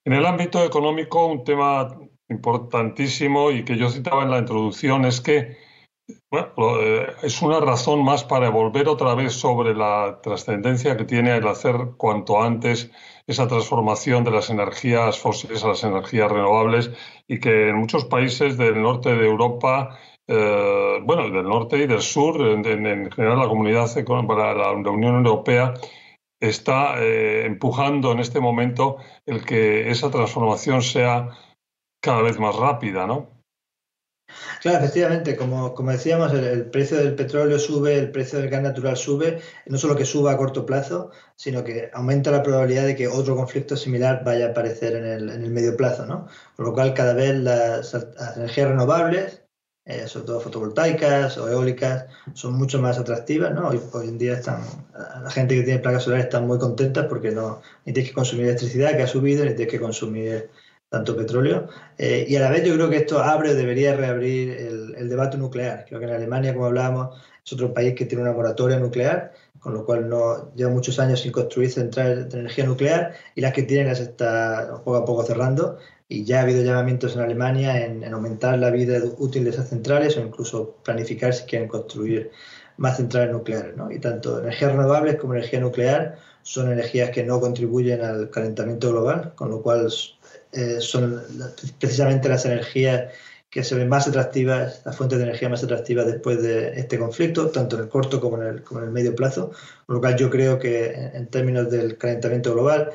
En 0.04 0.12
el 0.14 0.24
ámbito 0.24 0.64
económico, 0.64 1.26
un 1.26 1.44
tema 1.44 1.98
importantísimo 2.28 3.50
y 3.50 3.64
que 3.64 3.76
yo 3.76 3.90
citaba 3.90 4.22
en 4.22 4.30
la 4.30 4.38
introducción 4.38 5.04
es 5.04 5.20
que 5.20 5.56
bueno, 6.30 6.80
eh, 6.80 7.06
es 7.22 7.42
una 7.42 7.60
razón 7.60 8.04
más 8.04 8.24
para 8.24 8.50
volver 8.50 8.88
otra 8.88 9.14
vez 9.14 9.32
sobre 9.32 9.74
la 9.74 10.20
trascendencia 10.22 10.96
que 10.96 11.04
tiene 11.04 11.36
el 11.36 11.46
hacer 11.46 11.92
cuanto 11.96 12.42
antes 12.42 12.90
esa 13.26 13.46
transformación 13.46 14.24
de 14.24 14.30
las 14.30 14.50
energías 14.50 15.18
fósiles 15.18 15.64
a 15.64 15.68
las 15.68 15.84
energías 15.84 16.30
renovables 16.30 16.90
y 17.28 17.40
que 17.40 17.68
en 17.68 17.76
muchos 17.76 18.04
países 18.04 18.56
del 18.56 18.82
norte 18.82 19.14
de 19.14 19.26
Europa, 19.26 19.98
eh, 20.26 20.98
bueno, 21.02 21.30
del 21.30 21.44
norte 21.44 21.78
y 21.78 21.86
del 21.86 22.02
sur, 22.02 22.40
en, 22.40 22.64
en 22.66 23.10
general 23.10 23.38
la 23.38 23.48
comunidad 23.48 23.88
para 24.26 24.54
la, 24.54 24.72
Unión 24.72 25.16
Europea, 25.16 25.74
está 26.40 27.02
eh, 27.02 27.46
empujando 27.46 28.12
en 28.12 28.20
este 28.20 28.40
momento 28.40 28.96
el 29.26 29.44
que 29.44 29.90
esa 29.90 30.10
transformación 30.10 30.82
sea 30.82 31.28
cada 32.00 32.22
vez 32.22 32.38
más 32.38 32.56
rápida, 32.56 33.06
¿no? 33.06 33.39
Claro, 34.60 34.78
efectivamente, 34.78 35.36
como, 35.36 35.74
decíamos, 35.90 36.34
el, 36.34 36.66
precio 36.66 36.98
del 36.98 37.14
petróleo 37.14 37.58
sube, 37.58 37.96
el 37.96 38.10
precio 38.10 38.38
del 38.38 38.50
gas 38.50 38.62
natural 38.62 38.94
sube, 38.94 39.40
no 39.64 39.78
solo 39.78 39.96
que 39.96 40.04
suba 40.04 40.32
a 40.32 40.36
corto 40.36 40.66
plazo, 40.66 41.12
sino 41.34 41.64
que 41.64 41.90
aumenta 41.94 42.30
la 42.30 42.42
probabilidad 42.42 42.84
de 42.84 42.94
que 42.94 43.08
otro 43.08 43.36
conflicto 43.36 43.74
similar 43.74 44.22
vaya 44.22 44.48
a 44.48 44.50
aparecer 44.50 44.96
en 44.96 45.30
el, 45.30 45.50
medio 45.50 45.74
plazo, 45.78 46.04
¿no? 46.04 46.28
Con 46.56 46.66
lo 46.66 46.74
cual, 46.74 46.92
cada 46.92 47.14
vez 47.14 47.36
las, 47.36 47.94
energías 48.36 48.68
renovables, 48.68 49.42
eh, 49.86 50.06
sobre 50.06 50.26
todo 50.26 50.40
fotovoltaicas 50.40 51.38
o 51.38 51.48
eólicas, 51.48 52.04
son 52.34 52.52
mucho 52.52 52.82
más 52.82 52.98
atractivas, 52.98 53.54
¿no? 53.54 53.68
Hoy, 53.68 53.80
hoy 53.92 54.08
en 54.08 54.18
día 54.18 54.34
están, 54.34 54.62
la 55.22 55.30
gente 55.30 55.54
que 55.54 55.62
tiene 55.62 55.80
placas 55.80 56.02
solares 56.02 56.26
está 56.26 56.40
muy 56.40 56.58
contenta 56.58 57.08
porque 57.08 57.30
no 57.30 57.62
ni 57.86 57.94
tienes 57.94 58.10
que 58.10 58.14
consumir 58.14 58.44
electricidad, 58.44 58.94
que 58.94 59.04
ha 59.04 59.06
subido, 59.06 59.42
ni 59.46 59.54
tienes 59.54 59.72
que 59.72 59.80
consumir 59.80 60.50
tanto 60.90 61.16
petróleo. 61.16 61.68
Eh, 61.96 62.26
y 62.28 62.36
a 62.36 62.40
la 62.40 62.50
vez 62.50 62.64
yo 62.64 62.74
creo 62.74 62.90
que 62.90 62.98
esto 62.98 63.20
abre 63.20 63.50
o 63.50 63.54
debería 63.54 63.96
reabrir 63.96 64.50
el, 64.50 64.94
el, 64.96 65.08
debate 65.08 65.38
nuclear. 65.38 65.86
Creo 65.88 66.00
que 66.00 66.06
en 66.06 66.12
Alemania, 66.12 66.52
como 66.52 66.66
hablábamos, 66.66 67.16
es 67.44 67.52
otro 67.52 67.72
país 67.72 67.94
que 67.94 68.04
tiene 68.04 68.22
una 68.22 68.32
moratoria 68.32 68.78
nuclear, 68.78 69.32
con 69.60 69.72
lo 69.72 69.84
cual 69.86 70.08
no 70.08 70.52
lleva 70.54 70.70
muchos 70.70 70.98
años 70.98 71.20
sin 71.20 71.32
construir 71.32 71.70
centrales 71.70 72.28
de 72.28 72.40
energía 72.40 72.66
nuclear 72.66 73.14
y 73.34 73.40
las 73.40 73.52
que 73.52 73.62
tienen 73.62 73.86
las 73.86 74.00
está 74.00 74.82
poco 74.84 74.96
a 74.96 75.04
poco 75.04 75.22
cerrando. 75.22 75.78
Y 76.08 76.24
ya 76.24 76.40
ha 76.40 76.42
habido 76.42 76.64
llamamientos 76.64 77.14
en 77.14 77.22
Alemania 77.22 77.84
en, 77.84 78.02
en 78.02 78.12
aumentar 78.12 78.58
la 78.58 78.70
vida 78.70 78.98
útil 79.18 79.44
de 79.44 79.50
esas 79.50 79.68
centrales 79.68 80.16
o 80.16 80.20
incluso 80.20 80.76
planificar 80.82 81.32
si 81.32 81.44
quieren 81.44 81.68
construir 81.68 82.32
más 82.78 82.96
centrales 82.96 83.30
nucleares. 83.30 83.76
¿no? 83.76 83.92
Y 83.92 84.00
tanto 84.00 84.40
energías 84.40 84.72
renovables 84.72 85.16
como 85.16 85.34
energía 85.34 85.60
nuclear 85.60 86.18
son 86.42 86.72
energías 86.72 87.10
que 87.10 87.22
no 87.22 87.38
contribuyen 87.38 88.02
al 88.02 88.30
calentamiento 88.30 88.90
global, 88.90 89.34
con 89.36 89.50
lo 89.50 89.62
cual 89.62 89.88
son 90.80 91.22
precisamente 91.78 92.28
las 92.28 92.44
energías 92.44 93.12
que 93.50 93.64
se 93.64 93.74
ven 93.74 93.88
más 93.88 94.06
atractivas, 94.06 94.82
las 94.84 94.96
fuentes 94.96 95.18
de 95.18 95.24
energía 95.24 95.48
más 95.48 95.64
atractivas 95.64 96.06
después 96.06 96.40
de 96.40 96.78
este 96.78 96.98
conflicto, 96.98 97.50
tanto 97.50 97.76
en 97.76 97.82
el 97.82 97.88
corto 97.88 98.20
como 98.20 98.40
en 98.40 98.46
el, 98.46 98.62
como 98.62 98.80
en 98.80 98.86
el 98.86 98.92
medio 98.92 99.14
plazo, 99.14 99.50
con 99.86 99.96
lo 99.96 100.00
cual 100.00 100.16
yo 100.16 100.30
creo 100.30 100.58
que 100.58 100.92
en, 100.92 101.26
términos 101.26 101.68
del 101.68 101.98
calentamiento 101.98 102.52
global, 102.52 102.92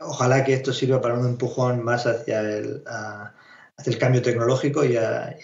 ojalá 0.00 0.44
que 0.44 0.54
esto 0.54 0.72
sirva 0.72 1.00
para 1.00 1.14
un 1.14 1.26
empujón 1.26 1.84
más 1.84 2.04
hacia 2.06 2.40
el, 2.40 2.82
hacia 2.86 3.92
el 3.92 3.98
cambio 3.98 4.22
tecnológico 4.22 4.84
y 4.84 4.96
a, 4.96 5.36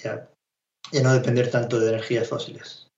no 1.00 1.14
depender 1.14 1.49
tanto 1.49 1.78
de 1.78 1.90
energías 1.90 2.28
fósiles. 2.28 2.88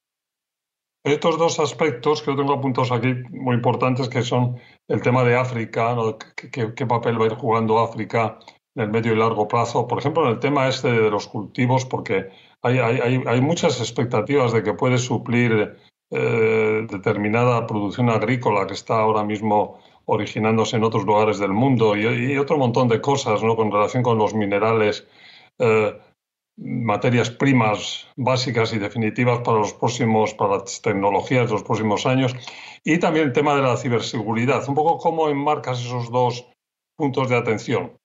Estos 1.04 1.38
dos 1.38 1.60
aspectos 1.60 2.22
que 2.22 2.30
yo 2.30 2.38
tengo 2.38 2.54
apuntados 2.54 2.90
aquí 2.90 3.12
muy 3.28 3.56
importantes, 3.56 4.08
que 4.08 4.22
son 4.22 4.58
el 4.88 5.02
tema 5.02 5.24
de 5.24 5.36
África, 5.36 5.96
¿Qué, 6.36 6.86
papel 6.86 7.20
va 7.20 7.24
a 7.24 7.28
ir 7.28 7.34
jugando 7.34 7.78
África 7.78 8.38
en 8.74 8.82
el 8.84 8.90
medio 8.90 9.12
y 9.12 9.16
largo 9.16 9.46
plazo. 9.48 9.86
Por 9.86 9.98
ejemplo, 9.98 10.24
en 10.24 10.30
el 10.30 10.40
tema 10.40 10.68
este 10.68 10.90
de 10.90 11.10
los 11.10 11.28
cultivos, 11.28 11.84
porque 11.84 12.28
hay, 12.62 12.78
hay, 12.78 13.22
hay 13.26 13.40
muchas 13.40 13.80
expectativas 13.80 14.52
de 14.52 14.62
que 14.62 14.74
puede 14.74 14.98
suplir 14.98 15.76
eh, 16.10 16.86
determinada 16.88 17.66
producción 17.66 18.10
agrícola 18.10 18.66
que 18.66 18.74
está 18.74 19.00
ahora 19.00 19.24
mismo 19.24 19.80
originándose 20.04 20.76
en 20.76 20.84
otros 20.84 21.04
lugares 21.04 21.38
del 21.38 21.52
mundo 21.52 21.96
y, 21.96 22.36
otro 22.36 22.58
montón 22.58 22.88
de 22.88 23.00
cosas 23.00 23.42
¿no? 23.42 23.56
con 23.56 23.72
relación 23.72 24.02
con 24.02 24.18
los 24.18 24.34
minerales, 24.34 25.06
eh, 25.58 25.98
materias 26.56 27.30
primas 27.30 28.06
básicas 28.16 28.72
y 28.72 28.78
definitivas 28.78 29.40
para 29.40 29.58
los 29.58 29.72
próximos, 29.74 30.34
para 30.34 30.58
las 30.58 30.80
tecnologías 30.80 31.46
de 31.46 31.52
los 31.52 31.62
próximos 31.62 32.06
años 32.06 32.34
y 32.84 32.98
también 32.98 33.26
el 33.26 33.32
tema 33.32 33.56
de 33.56 33.62
la 33.62 33.76
ciberseguridad. 33.76 34.68
Un 34.68 34.74
poco 34.74 34.98
cómo 34.98 35.28
enmarcas 35.28 35.80
esos 35.80 36.10
dos 36.10 36.46
puntos 36.96 37.28
de 37.28 37.36
atención. 37.36 37.96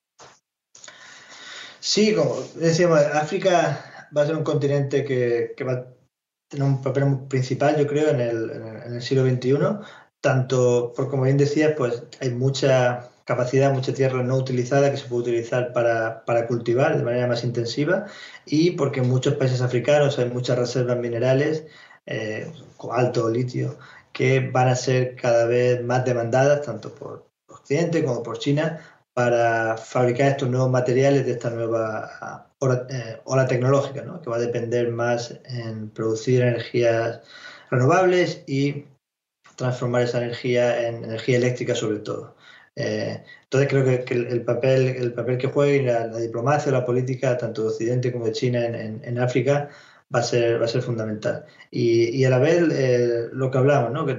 Sí, 1.80 2.14
como 2.14 2.36
decíamos, 2.56 3.00
África 3.00 4.08
va 4.16 4.24
a 4.24 4.26
ser 4.26 4.36
un 4.36 4.44
continente 4.44 5.06
que, 5.06 5.56
va 5.64 5.74
a 5.74 5.86
tener 6.50 6.68
un 6.68 6.82
papel 6.82 7.28
principal, 7.28 7.78
yo 7.78 7.88
creo, 7.88 8.10
en 8.10 8.20
el, 8.20 8.52
en 8.86 8.94
el 8.96 9.02
siglo 9.02 9.24
XXI, 9.24 9.54
tanto, 10.22 10.92
por 10.96 11.10
como 11.10 11.24
bien 11.24 11.38
decías, 11.38 11.74
pues 11.78 12.04
hay 12.20 12.32
mucha 12.32 13.09
capacidad, 13.30 13.72
mucha 13.72 13.94
tierra 13.94 14.24
no 14.24 14.36
utilizada 14.38 14.90
que 14.90 14.98
se 14.98 15.08
puede 15.08 15.22
utilizar 15.22 15.72
para, 15.72 16.48
cultivar 16.48 16.98
de 16.98 17.04
manera 17.04 17.28
más 17.28 17.44
intensiva 17.44 18.08
y 18.46 18.72
porque 18.72 19.02
en 19.02 19.10
muchos 19.10 19.36
países 19.36 19.62
africanos 19.62 20.18
hay 20.18 20.30
muchas 20.30 20.58
reservas 20.58 20.98
minerales, 20.98 21.68
eh, 22.08 22.52
cobalto, 22.76 23.30
litio, 23.30 23.78
que 24.14 24.40
van 24.40 24.70
a 24.70 24.76
ser 24.76 25.16
cada 25.16 25.46
vez 25.46 25.84
más 25.84 26.06
demandadas 26.06 26.64
tanto 26.64 26.90
por 26.96 27.28
Occidente 27.48 28.04
como 28.04 28.24
por 28.24 28.40
China 28.40 28.80
para 29.14 29.78
fabricar 29.78 30.30
estos 30.30 30.50
nuevos 30.50 30.72
materiales 30.72 31.24
de 31.24 31.34
esta 31.34 31.52
nueva 31.52 32.50
eh, 32.90 33.22
ola, 33.26 33.46
tecnológica, 33.46 34.02
¿no? 34.02 34.22
que 34.22 34.30
va 34.32 34.38
a 34.38 34.40
depender 34.40 34.90
más 34.90 35.40
en 35.46 35.92
producir 35.92 36.42
energías 36.42 37.22
renovables 37.70 38.44
y 38.48 38.86
transformar 39.56 40.02
esa 40.02 40.18
energía 40.18 40.88
en 40.88 41.04
energía 41.04 41.38
eléctrica 41.38 41.76
sobre 41.76 42.00
todo. 42.00 42.39
Eh, 42.80 43.24
entonces 43.44 43.70
creo 43.70 43.84
que, 43.84 44.14
el, 44.14 44.44
papel, 44.46 44.88
el 44.88 45.14
papel 45.14 45.38
que 45.38 45.48
juegue 45.48 45.84
la, 45.84 46.08
la, 46.08 46.18
diplomacia, 46.18 46.72
la 46.72 46.86
política, 46.86 47.38
tanto 47.38 47.64
de 47.64 47.68
Occidente 47.70 48.12
como 48.12 48.26
de 48.26 48.32
China 48.32 48.66
en, 48.66 49.20
África, 49.20 49.70
va 50.14 50.20
a 50.20 50.24
ser, 50.24 50.62
va 50.62 50.66
a 50.66 50.70
ser 50.70 50.82
fundamental. 50.82 51.46
Y, 51.72 52.24
a 52.24 52.30
la 52.30 52.40
vez 52.40 52.64
eh, 52.72 53.30
lo 53.34 53.52
que 53.52 53.58
hablamos, 53.58 53.92
¿no? 53.92 54.06
que 54.06 54.16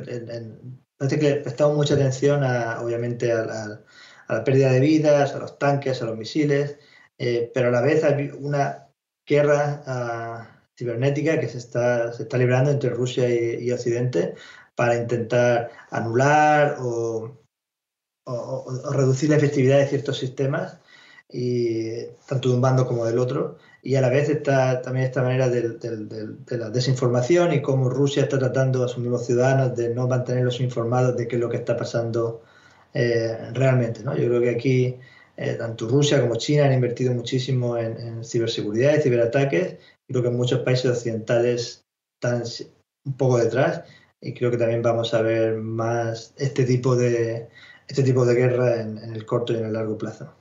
parece 0.97 1.19
que 1.19 1.35
prestamos 1.37 1.77
mucha 1.77 1.95
atención 1.95 2.45
a, 2.45 2.83
obviamente 2.83 3.33
a 3.33 3.45
la, 3.47 3.81
a 4.29 4.35
la 4.35 4.45
pérdida 4.45 4.73
de 4.73 4.81
vidas, 4.81 5.35
a 5.35 5.39
los 5.39 5.59
tanques, 5.59 6.03
a 6.03 6.05
los 6.05 6.17
misiles, 6.19 6.79
eh, 7.19 7.51
pero 7.55 7.69
a 7.69 7.71
la 7.71 7.81
vez 7.81 8.05
hay 8.05 8.31
una 8.39 8.89
guerra 9.27 9.83
ah, 9.87 10.63
cibernética 10.77 11.41
que 11.41 11.49
se 11.49 11.59
está, 11.59 12.13
se 12.13 12.25
está 12.25 12.37
librando 12.39 12.71
entre 12.71 12.91
Rusia 12.91 13.29
y, 13.29 13.71
Occidente 13.73 14.35
para 14.75 14.97
intentar 14.97 15.71
anular 15.91 16.77
o, 16.81 17.41
reducir 18.93 19.31
la 19.31 19.37
efectividad 19.37 19.79
de 19.79 19.87
ciertos 19.87 20.19
sistemas, 20.19 20.79
y, 21.33 22.05
tanto 22.27 22.49
de 22.49 22.55
un 22.57 22.61
bando 22.61 22.87
como 22.87 23.05
del 23.05 23.19
otro. 23.19 23.59
Y 23.83 23.95
a 23.95 24.01
la 24.01 24.11
vez 24.11 24.29
está 24.29 24.83
también 24.83 25.07
esta 25.07 25.23
manera 25.23 25.49
de, 25.49 25.71
de 25.71 26.59
la 26.59 26.71
desinformación 26.71 27.55
y 27.55 27.63
cómo 27.63 27.89
Rusia 27.89 28.25
está 28.25 28.39
tratando 28.39 28.85
a 28.85 28.89
sus 28.89 28.99
mismos 28.99 29.25
ciudadanos 29.27 29.75
de 29.77 29.95
no 29.95 30.07
mantenerlos 30.07 30.61
informados 30.61 31.17
de 31.17 31.27
qué 31.27 31.37
es 31.37 31.41
lo 31.41 31.49
que 31.49 31.57
está 31.57 31.77
pasando 31.77 32.43
eh, 32.93 33.51
realmente. 33.53 34.03
¿no? 34.03 34.17
Yo 34.17 34.27
creo 34.29 34.41
que 34.41 34.51
aquí 34.51 34.99
eh, 35.37 35.55
tanto 35.55 35.89
Rusia 35.89 36.21
como 36.21 36.37
China 36.37 36.67
han 36.67 36.73
invertido 36.73 37.15
muchísimo 37.15 37.79
en, 37.79 38.25
ciberseguridad 38.25 38.97
y 38.97 39.03
ciberataques. 39.03 39.77
Creo 40.09 40.23
que 40.23 40.31
muchos 40.31 40.61
países 40.61 40.91
occidentales 40.91 41.85
están 42.21 42.43
un 43.05 43.17
poco 43.17 43.39
detrás 43.39 43.85
y 44.21 44.35
creo 44.35 44.51
que 44.51 44.59
también 44.59 44.83
vamos 44.83 45.15
a 45.15 45.23
ver 45.23 45.57
más 45.57 46.35
este 46.37 46.65
tipo 46.65 46.97
de, 46.97 47.49
este 47.91 48.05
tipo 48.05 48.25
de 48.25 48.35
guerra 48.35 48.81
en 48.81 48.99
el 48.99 49.27
corto 49.27 49.53
y 49.53 49.57
en 49.57 49.67
el 49.67 49.73
largo 49.73 49.99
plazo. 49.99 50.33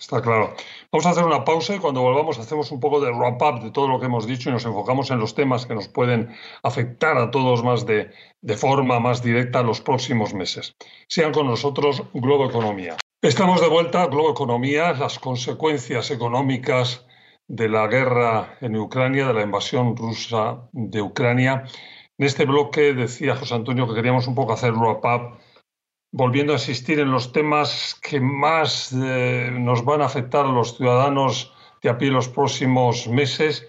Está, 0.00 0.20
claro. 0.20 0.52
Vamos 0.90 1.06
a 1.06 1.10
hacer 1.10 1.24
una 1.24 1.44
pausa 1.44 1.76
y 1.76 1.78
cuando 1.78 2.02
volvamos 2.02 2.38
hacemos 2.40 2.72
un 2.72 2.80
poco 2.80 3.00
de 3.00 3.12
wrap-up 3.12 3.62
de 3.62 3.70
todo 3.70 3.86
lo 3.86 4.00
que 4.00 4.06
hemos 4.06 4.26
dicho 4.26 4.48
y 4.48 4.52
nos 4.52 4.64
enfocamos 4.64 5.12
en 5.12 5.20
los 5.20 5.36
temas 5.36 5.66
que 5.66 5.76
nos 5.76 5.86
pueden 5.86 6.34
afectar 6.64 7.16
a 7.18 7.30
todos 7.30 7.62
más 7.62 7.86
de, 7.86 8.10
de 8.40 8.56
forma 8.56 8.98
más 8.98 9.22
directa 9.22 9.62
los 9.62 9.80
próximos 9.80 10.34
meses. 10.34 10.74
Sean 11.08 11.32
con 11.32 11.46
nosotros 11.46 12.02
Globo 12.14 12.46
Economía. 12.46 12.96
Estamos 13.22 13.60
de 13.60 13.68
vuelta, 13.68 14.06
Globo 14.06 14.32
Economía, 14.32 14.92
las 14.92 15.20
consecuencias 15.20 16.10
económicas 16.10 17.06
de 17.46 17.68
la 17.68 17.86
guerra 17.86 18.58
en 18.60 18.76
Ucrania, 18.76 19.28
de 19.28 19.34
la 19.34 19.42
invasión 19.42 19.96
rusa 19.96 20.68
de 20.72 21.00
Ucrania. 21.00 21.64
En 22.18 22.26
este 22.26 22.44
bloque 22.44 22.94
decía 22.94 23.36
José 23.36 23.54
Antonio 23.54 23.88
que 23.88 23.94
queríamos 23.94 24.26
un 24.28 24.34
poco 24.34 24.52
hacer 24.52 24.72
wrap-up 24.72 25.38
volviendo 26.12 26.52
a 26.52 26.56
insistir 26.56 27.00
en 27.00 27.10
los 27.10 27.32
temas 27.32 27.98
que 28.00 28.20
más 28.20 28.92
eh, 28.92 29.50
nos 29.52 29.84
van 29.84 30.00
a 30.00 30.06
afectar 30.06 30.46
a 30.46 30.52
los 30.52 30.76
ciudadanos 30.76 31.52
de 31.82 31.90
a 31.90 31.98
pie 31.98 32.10
los 32.10 32.28
próximos 32.28 33.08
meses. 33.08 33.66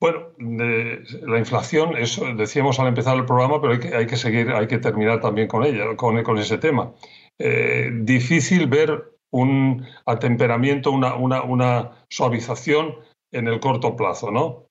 Bueno, 0.00 0.30
la 0.38 1.38
inflación, 1.38 1.96
eso 1.96 2.24
decíamos 2.34 2.80
al 2.80 2.88
empezar 2.88 3.16
el 3.16 3.24
programa, 3.24 3.60
pero 3.60 3.74
hay 3.74 3.78
que, 3.78 3.94
hay 3.94 4.06
que 4.06 4.16
seguir, 4.16 4.50
hay 4.50 4.66
que 4.66 4.78
terminar 4.78 5.20
también 5.20 5.46
con 5.46 5.62
ella, 5.62 5.94
con, 5.96 6.38
ese 6.38 6.58
tema. 6.58 6.92
Eh, 7.38 7.90
difícil 8.02 8.66
ver 8.66 9.12
un 9.30 9.86
atemperamiento, 10.06 10.90
una, 10.90 11.14
una 11.14 12.04
suavización 12.08 12.96
en 13.30 13.46
el 13.46 13.60
corto 13.60 13.94
plazo, 13.94 14.32
¿no? 14.32 14.69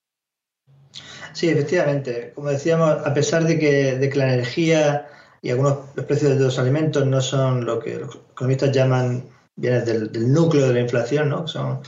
Sí, 1.34 1.50
efectivamente. 1.50 2.32
Como 2.36 2.50
decíamos, 2.50 3.06
a 3.06 3.14
pesar 3.14 3.46
de 3.46 3.58
que, 3.60 3.98
de 3.98 4.10
que 4.10 4.18
la 4.18 4.34
energía 4.34 5.08
y 5.42 5.52
algunos 5.52 5.78
los 5.96 6.06
precios 6.06 6.38
de 6.38 6.44
los 6.44 6.60
alimentos 6.60 7.06
no 7.06 7.22
son 7.22 7.66
lo 7.66 7.80
que 7.80 7.96
los 7.96 8.20
economistas 8.32 8.72
llaman 8.72 9.24
bienes 9.56 9.86
del, 9.86 10.32
núcleo 10.32 10.68
de 10.68 10.74
la 10.74 10.80
inflación, 10.80 11.30
¿no? 11.30 11.48
Son 11.48 11.82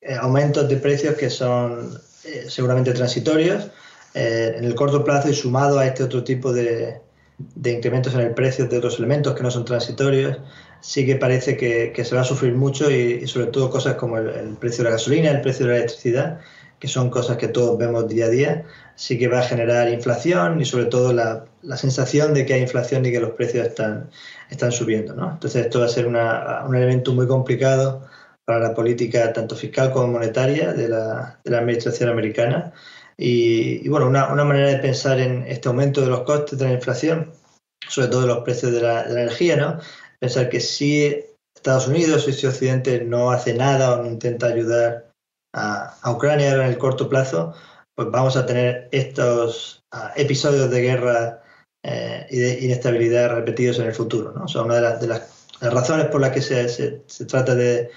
eh, 0.00 0.14
aumentos 0.14 0.68
de 0.68 0.76
precios 0.76 1.14
que 1.16 1.30
son 1.30 1.98
eh, 2.24 2.46
seguramente 2.48 2.92
transitorios 2.92 3.68
eh, 4.14 4.54
en 4.56 4.64
el 4.64 4.74
corto 4.74 5.04
plazo 5.04 5.28
y 5.28 5.34
sumado 5.34 5.78
a 5.78 5.86
este 5.86 6.04
otro 6.04 6.22
tipo 6.22 6.52
de, 6.52 7.00
de, 7.38 7.72
incrementos 7.72 8.14
en 8.14 8.20
el 8.20 8.34
precio 8.34 8.66
de 8.66 8.78
otros 8.78 8.98
elementos 8.98 9.34
que 9.34 9.42
no 9.42 9.50
son 9.50 9.64
transitorios, 9.64 10.38
sí 10.80 11.04
que 11.04 11.16
parece 11.16 11.56
que, 11.56 11.92
que 11.94 12.04
se 12.04 12.14
va 12.14 12.22
a 12.22 12.24
sufrir 12.24 12.54
mucho 12.54 12.90
y, 12.90 13.26
sobre 13.26 13.46
todo 13.46 13.70
cosas 13.70 13.94
como 13.96 14.18
el, 14.18 14.28
el, 14.28 14.56
precio 14.56 14.84
de 14.84 14.90
la 14.90 14.96
gasolina, 14.96 15.30
el 15.30 15.40
precio 15.40 15.66
de 15.66 15.72
la 15.72 15.78
electricidad, 15.78 16.40
que 16.78 16.88
son 16.88 17.10
cosas 17.10 17.38
que 17.38 17.48
todos 17.48 17.78
vemos 17.78 18.06
día 18.08 18.26
a 18.26 18.28
día, 18.28 18.64
sí 18.96 19.18
que 19.18 19.28
va 19.28 19.40
a 19.40 19.42
generar 19.42 19.88
inflación 19.88 20.60
y 20.60 20.64
sobre 20.64 20.86
todo 20.86 21.12
la, 21.12 21.44
la 21.62 21.76
sensación 21.76 22.34
de 22.34 22.46
que 22.46 22.54
hay 22.54 22.62
inflación 22.62 23.04
y 23.04 23.12
que 23.12 23.20
los 23.20 23.30
precios 23.32 23.66
están, 23.66 24.10
están 24.50 24.72
subiendo. 24.72 25.14
¿no? 25.14 25.32
Entonces 25.32 25.64
esto 25.64 25.80
va 25.80 25.86
a 25.86 25.88
ser 25.88 26.06
una, 26.06 26.64
un 26.66 26.76
elemento 26.76 27.12
muy 27.12 27.26
complicado 27.26 28.06
para 28.44 28.60
la 28.60 28.74
política 28.74 29.32
tanto 29.32 29.56
fiscal 29.56 29.90
como 29.92 30.08
monetaria 30.08 30.72
de 30.72 30.88
la, 30.88 31.40
de 31.42 31.50
la 31.50 31.58
administración 31.58 32.10
americana. 32.10 32.72
Y, 33.16 33.84
y 33.84 33.88
bueno, 33.88 34.06
una, 34.06 34.32
una, 34.32 34.44
manera 34.44 34.68
de 34.68 34.78
pensar 34.78 35.20
en 35.20 35.44
este 35.46 35.68
aumento 35.68 36.00
de 36.00 36.08
los 36.08 36.22
costes 36.22 36.58
de 36.58 36.66
la 36.66 36.72
inflación, 36.72 37.32
sobre 37.88 38.08
todo 38.08 38.22
de 38.22 38.26
los 38.26 38.38
precios 38.38 38.72
de 38.72 38.80
la, 38.80 39.04
de 39.04 39.14
la 39.14 39.22
energía, 39.22 39.56
¿no? 39.56 39.78
pensar 40.18 40.48
que 40.48 40.60
si 40.60 41.24
Estados 41.54 41.86
Unidos 41.86 42.26
y 42.28 42.32
si 42.32 42.46
Occidente 42.46 43.04
no 43.04 43.30
hace 43.30 43.54
nada 43.54 43.94
o 43.94 44.02
no 44.02 44.06
intenta 44.06 44.46
ayudar 44.46 45.12
a, 45.52 45.96
a 46.02 46.10
Ucrania 46.10 46.54
en 46.54 46.62
el 46.62 46.76
corto 46.76 47.08
plazo, 47.08 47.54
pues 47.96 48.08
vamos 48.10 48.36
a 48.36 48.46
tener 48.46 48.88
estos 48.92 49.82
uh, 49.94 50.08
episodios 50.16 50.70
de 50.70 50.80
guerra 50.80 51.42
eh, 51.84 52.26
y 52.30 52.38
de 52.38 52.60
inestabilidad 52.60 53.34
repetidos 53.34 53.78
en 53.78 53.86
el 53.86 53.94
futuro. 53.94 54.32
¿no? 54.32 54.44
O 54.44 54.64
una 54.64 54.76
de, 54.76 54.80
las, 54.80 55.00
de 55.00 55.06
las 55.06 55.30
razones 55.60 56.06
por 56.06 56.20
las 56.20 56.32
que 56.32 56.40
se, 56.40 56.68
se, 56.68 57.24
trata 57.26 57.54
de 57.54 57.90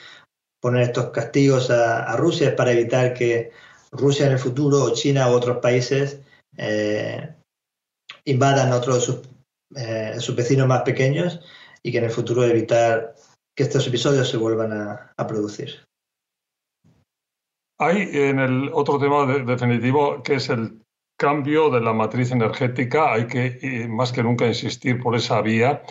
poner 0.62 0.84
estos 0.84 1.12
castigos 1.12 1.70
a, 1.70 2.16
Rusia 2.18 2.50
es 2.50 2.56
para 2.56 2.72
evitar 2.72 3.14
que 3.14 3.52
Rusia 3.92 4.26
en 4.26 4.34
el 4.34 4.40
futuro 4.40 4.84
o 4.84 4.94
China 4.94 5.30
u 5.32 5.34
otros 5.34 5.58
países 5.58 6.20
eh, 6.58 7.34
invadan 8.26 8.74
otros 8.74 9.06
sus, 9.06 9.22
eh, 9.76 10.16
sus, 10.20 10.36
vecinos 10.36 10.68
más 10.68 10.82
pequeños 10.82 11.40
y 11.82 11.92
que 11.92 12.00
en 12.00 12.06
el 12.06 12.12
futuro 12.12 12.44
evitar 12.44 13.16
que 13.56 13.64
estos 13.64 13.88
episodios 13.88 14.30
se 14.30 14.38
vuelvan 14.38 14.74
a, 14.74 15.28
producir. 15.28 15.86
Hay 17.80 18.10
en 18.13 18.40
el 18.40 18.72
otro 18.74 18.98
tema 18.98 19.26
definitivo 19.26 20.24
que 20.24 20.36
es 20.36 20.50
el 20.50 20.82
cambio 21.18 21.70
de 21.70 21.82
la 21.82 21.94
matriz 21.94 22.32
energética. 22.32 23.13
Hay 23.13 23.28
que 23.28 23.60
eh, 23.62 23.88
más 23.88 24.12
que 24.12 24.24
nunca 24.24 24.48
insistir 24.48 25.00
por 25.00 25.16
esa 25.16 25.42
vía 25.42 25.84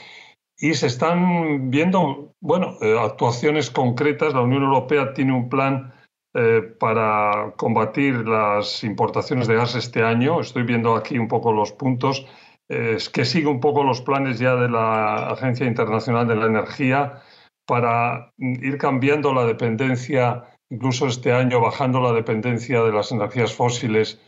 y 0.59 0.75
se 0.75 0.87
están 0.87 1.71
viendo, 1.71 2.35
bueno, 2.41 2.77
eh, 2.81 2.97
actuaciones 2.99 3.71
concretas. 3.71 4.35
La 4.35 4.41
Unión 4.41 4.65
Europea 4.65 5.13
tiene 5.13 5.33
un 5.33 5.49
plan 5.49 5.93
eh, 6.35 6.63
para 6.81 7.53
combatir 7.57 8.27
las 8.27 8.83
importaciones 8.83 9.47
de 9.47 9.55
gas 9.57 9.75
este 9.77 10.03
año. 10.03 10.41
Estoy 10.41 10.65
viendo 10.65 10.97
aquí 10.97 11.19
un 11.19 11.29
poco 11.29 11.53
los 11.53 11.73
puntos. 11.73 12.27
es 12.69 13.09
que 13.09 13.25
sigue 13.25 13.47
un 13.47 13.61
poco 13.61 13.85
los 13.85 14.01
planes 14.01 14.41
ya 14.41 14.57
de 14.57 14.69
la 14.69 15.29
Agencia 15.29 15.67
Internacional 15.67 16.27
de 16.27 16.35
la 16.35 16.47
Energía 16.47 17.23
para 17.65 18.33
ir 18.39 18.77
cambiando 18.79 19.33
la 19.33 19.45
dependencia, 19.45 20.56
incluso 20.71 21.07
este 21.07 21.33
año 21.33 21.61
bajando 21.61 22.01
la 22.01 22.13
dependencia 22.13 22.83
de 22.83 22.93
las 22.93 23.13
energías 23.13 23.55
fósiles. 23.55 24.21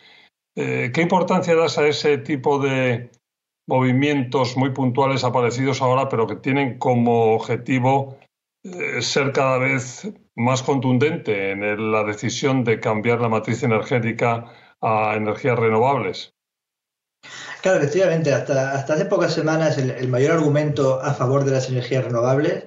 Eh, 0.57 0.91
¿Qué 0.93 1.03
importancia 1.03 1.55
das 1.55 1.79
a 1.79 1.87
ese 1.87 2.19
tipo 2.19 2.59
de 2.59 3.11
movimientos 3.69 4.57
muy 4.57 4.71
puntuales 4.71 5.25
aparecidos 5.25 5.83
ahora, 5.83 6.09
pero 6.09 6.27
que 6.27 6.37
tienen 6.37 6.79
como 6.79 7.35
objetivo 7.35 8.19
eh, 8.65 9.03
ser 9.03 9.33
cada 9.33 9.59
vez 9.59 10.11
más 10.35 10.63
contundente 10.63 11.51
en 11.51 11.93
la 11.93 12.03
decisión 12.05 12.65
de 12.65 12.81
cambiar 12.81 13.21
la 13.21 13.29
matriz 13.29 13.63
energética 13.63 14.47
a 14.81 15.15
energías 15.17 15.59
renovables? 15.59 16.35
Claro, 17.61 17.79
efectivamente, 17.79 18.33
hasta, 18.33 18.73
hasta 18.73 18.95
hace 18.95 19.05
pocas 19.05 19.35
semanas 19.35 19.77
el, 19.79 20.09
mayor 20.09 20.33
argumento 20.33 21.01
a 21.03 21.13
favor 21.13 21.45
de 21.45 21.51
las 21.51 21.69
energías 21.69 22.05
renovables 22.05 22.65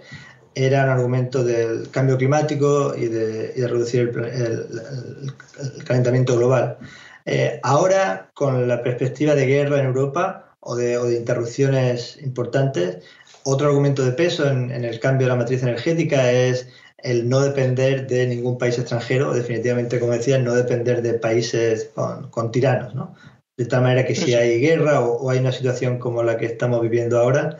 era 0.55 0.83
un 0.83 0.89
argumento 0.89 1.43
del 1.43 1.89
cambio 1.91 2.17
climático 2.17 2.93
y 2.95 3.07
de, 3.07 3.67
reducir 3.67 4.11
el, 4.17 5.33
calentamiento 5.85 6.37
global. 6.37 6.77
Eh, 7.25 7.59
ahora, 7.63 8.31
con 8.33 8.67
la 8.67 8.81
perspectiva 8.83 9.35
de 9.35 9.45
guerra 9.45 9.79
en 9.79 9.85
Europa 9.85 10.55
o 10.59 10.75
de, 10.75 10.95
interrupciones 11.15 12.17
importantes, 12.21 13.03
otro 13.43 13.67
argumento 13.67 14.03
de 14.03 14.11
peso 14.11 14.47
en, 14.47 14.71
el 14.71 14.99
cambio 14.99 15.27
de 15.27 15.33
la 15.33 15.37
matriz 15.37 15.63
energética 15.63 16.31
es 16.31 16.67
el 16.97 17.27
no 17.29 17.39
depender 17.41 18.07
de 18.07 18.27
ningún 18.27 18.57
país 18.57 18.77
extranjero, 18.77 19.33
definitivamente, 19.33 19.99
como 19.99 20.13
decía, 20.13 20.37
no 20.37 20.53
depender 20.53 21.01
de 21.01 21.13
países 21.15 21.89
con, 21.95 22.51
tiranos. 22.51 22.93
¿no? 22.93 23.15
De 23.57 23.65
tal 23.65 23.81
manera 23.81 24.05
que 24.05 24.15
si 24.15 24.35
hay 24.35 24.59
guerra 24.59 25.01
o, 25.01 25.29
hay 25.29 25.39
una 25.39 25.51
situación 25.51 25.97
como 25.97 26.21
la 26.21 26.37
que 26.37 26.45
estamos 26.45 26.81
viviendo 26.81 27.19
ahora, 27.19 27.57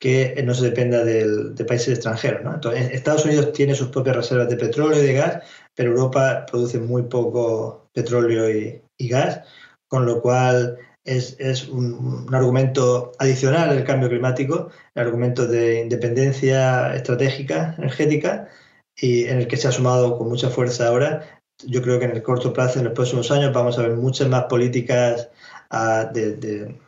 que 0.00 0.42
no 0.44 0.54
se 0.54 0.64
dependa 0.64 1.04
de 1.04 1.64
países 1.66 1.88
extranjeros. 1.88 2.40
Estados 2.74 3.26
Unidos 3.26 3.52
tiene 3.52 3.74
sus 3.74 3.88
propias 3.88 4.16
reservas 4.16 4.48
de 4.48 4.56
petróleo 4.56 5.02
y 5.02 5.06
de 5.06 5.12
gas, 5.12 5.44
pero 5.74 5.90
Europa 5.90 6.46
produce 6.50 6.78
muy 6.78 7.02
poco 7.02 7.90
petróleo 7.92 8.48
y, 8.50 9.08
gas, 9.08 9.42
con 9.88 10.06
lo 10.06 10.22
cual 10.22 10.78
es, 11.04 11.68
un, 11.68 12.26
argumento 12.32 13.12
adicional 13.18 13.68
al 13.68 13.84
cambio 13.84 14.08
climático, 14.08 14.70
el 14.94 15.02
argumento 15.02 15.46
de 15.46 15.80
independencia 15.82 16.94
estratégica, 16.94 17.74
energética, 17.76 18.48
y 18.96 19.26
en 19.26 19.38
el 19.38 19.48
que 19.48 19.58
se 19.58 19.68
ha 19.68 19.72
sumado 19.72 20.16
con 20.16 20.28
mucha 20.28 20.48
fuerza 20.48 20.88
ahora. 20.88 21.40
Yo 21.66 21.82
creo 21.82 21.98
que 21.98 22.06
en 22.06 22.12
el 22.12 22.22
corto 22.22 22.54
plazo, 22.54 22.78
en 22.78 22.86
los 22.86 22.94
próximos 22.94 23.30
años, 23.30 23.52
vamos 23.52 23.78
a 23.78 23.82
ver 23.82 23.96
muchas 23.96 24.28
más 24.28 24.44
políticas 24.44 25.28
ah, 25.70 26.10
de 26.10 26.78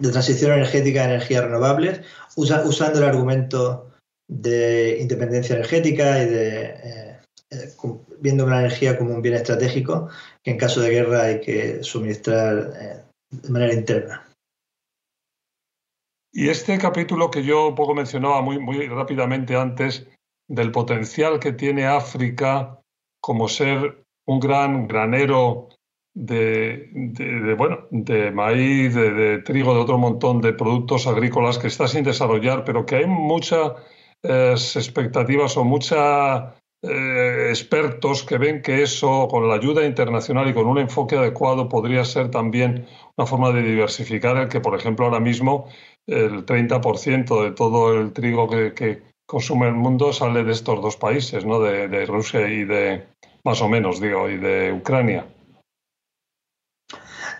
transición 0.00 0.52
energética 0.52 1.02
a 1.02 1.04
energías 1.04 1.44
renovables, 1.44 2.00
usando 2.36 2.98
el 2.98 3.04
argumento 3.04 3.90
de 4.28 4.98
independencia 5.00 5.56
energética 5.56 6.22
y 6.22 6.26
de 6.26 6.64
eh, 6.64 7.20
eh, 7.50 7.74
viendo 8.20 8.46
la 8.46 8.60
energía 8.60 8.96
como 8.96 9.14
un 9.14 9.22
bien 9.22 9.34
estratégico 9.34 10.08
que 10.42 10.52
en 10.52 10.58
caso 10.58 10.80
de 10.80 10.90
guerra 10.90 11.22
hay 11.22 11.40
que 11.40 11.82
suministrar 11.82 12.72
eh, 12.80 13.02
de 13.30 13.50
manera 13.50 13.74
interna. 13.74 14.26
Y 16.32 16.48
este 16.48 16.78
capítulo 16.78 17.30
que 17.30 17.42
yo 17.42 17.74
poco 17.74 17.92
mencionaba 17.92 18.40
muy, 18.40 18.60
muy 18.60 18.86
rápidamente 18.86 19.56
antes, 19.56 20.06
del 20.48 20.70
potencial 20.70 21.40
que 21.40 21.52
tiene 21.52 21.86
África 21.86 22.80
como 23.20 23.48
ser 23.48 24.04
un 24.26 24.38
gran 24.38 24.86
granero 24.86 25.68
de, 26.14 27.54
bueno, 27.56 27.86
de 27.90 28.30
maíz, 28.30 28.94
de, 28.94 29.38
trigo, 29.38 29.74
de 29.74 29.80
otro 29.80 29.98
montón 29.98 30.40
de 30.40 30.52
productos 30.52 31.06
agrícolas 31.06 31.58
que 31.58 31.68
está 31.68 31.86
sin 31.86 32.04
desarrollar, 32.04 32.64
pero 32.64 32.84
que 32.84 32.96
hay 32.96 33.06
muchas 33.06 33.72
eh, 34.22 34.52
expectativas 34.52 35.56
o 35.56 35.64
muchos 35.64 35.98
eh, 36.82 37.46
expertos 37.50 38.24
que 38.24 38.38
ven 38.38 38.62
que 38.62 38.82
eso, 38.82 39.28
con 39.28 39.48
la 39.48 39.54
ayuda 39.54 39.84
internacional 39.84 40.48
y 40.48 40.54
con 40.54 40.66
un 40.66 40.78
enfoque 40.78 41.16
adecuado, 41.16 41.68
podría 41.68 42.04
ser 42.04 42.30
también 42.30 42.86
una 43.16 43.26
forma 43.26 43.52
de 43.52 43.62
diversificar 43.62 44.36
el 44.36 44.48
que, 44.48 44.60
por 44.60 44.74
ejemplo, 44.74 45.06
ahora 45.06 45.20
mismo 45.20 45.68
el 46.06 46.44
30% 46.44 47.44
de 47.44 47.52
todo 47.52 48.00
el 48.00 48.12
trigo 48.12 48.48
que, 48.48 49.10
consume 49.26 49.68
el 49.68 49.74
mundo 49.74 50.12
sale 50.12 50.42
de 50.42 50.50
estos 50.50 50.82
dos 50.82 50.96
países, 50.96 51.44
¿no? 51.44 51.60
de, 51.60 51.86
de 51.86 52.04
Rusia 52.04 52.48
y 52.48 52.64
de, 52.64 53.06
más 53.44 53.62
o 53.62 53.68
menos, 53.68 54.00
digo, 54.00 54.28
y 54.28 54.38
de 54.38 54.72
Ucrania. 54.72 55.24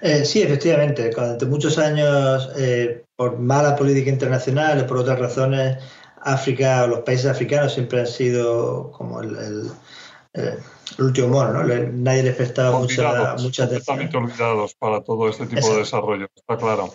Eh, 0.00 0.24
sí, 0.24 0.42
efectivamente. 0.42 1.10
Durante 1.10 1.46
muchos 1.46 1.78
años, 1.78 2.50
eh, 2.56 3.04
por 3.16 3.38
mala 3.38 3.76
política 3.76 4.10
internacional 4.10 4.80
o 4.80 4.86
por 4.86 4.98
otras 4.98 5.18
razones, 5.18 5.78
África 6.22 6.84
o 6.84 6.86
los 6.86 7.00
países 7.00 7.26
africanos 7.26 7.74
siempre 7.74 8.00
han 8.00 8.06
sido 8.06 8.90
como 8.92 9.20
el, 9.20 9.70
último 10.98 11.28
mono, 11.28 11.52
¿no? 11.52 11.74
Nadie 11.92 12.22
les 12.22 12.36
prestaba 12.36 12.78
mucha, 12.78 13.34
mucha 13.38 13.64
atención. 13.64 14.10
olvidados 14.14 14.74
para 14.74 15.02
todo 15.02 15.28
este 15.28 15.46
tipo 15.46 15.72
de 15.72 15.78
desarrollo, 15.78 16.28
está 16.34 16.56
claro. 16.56 16.92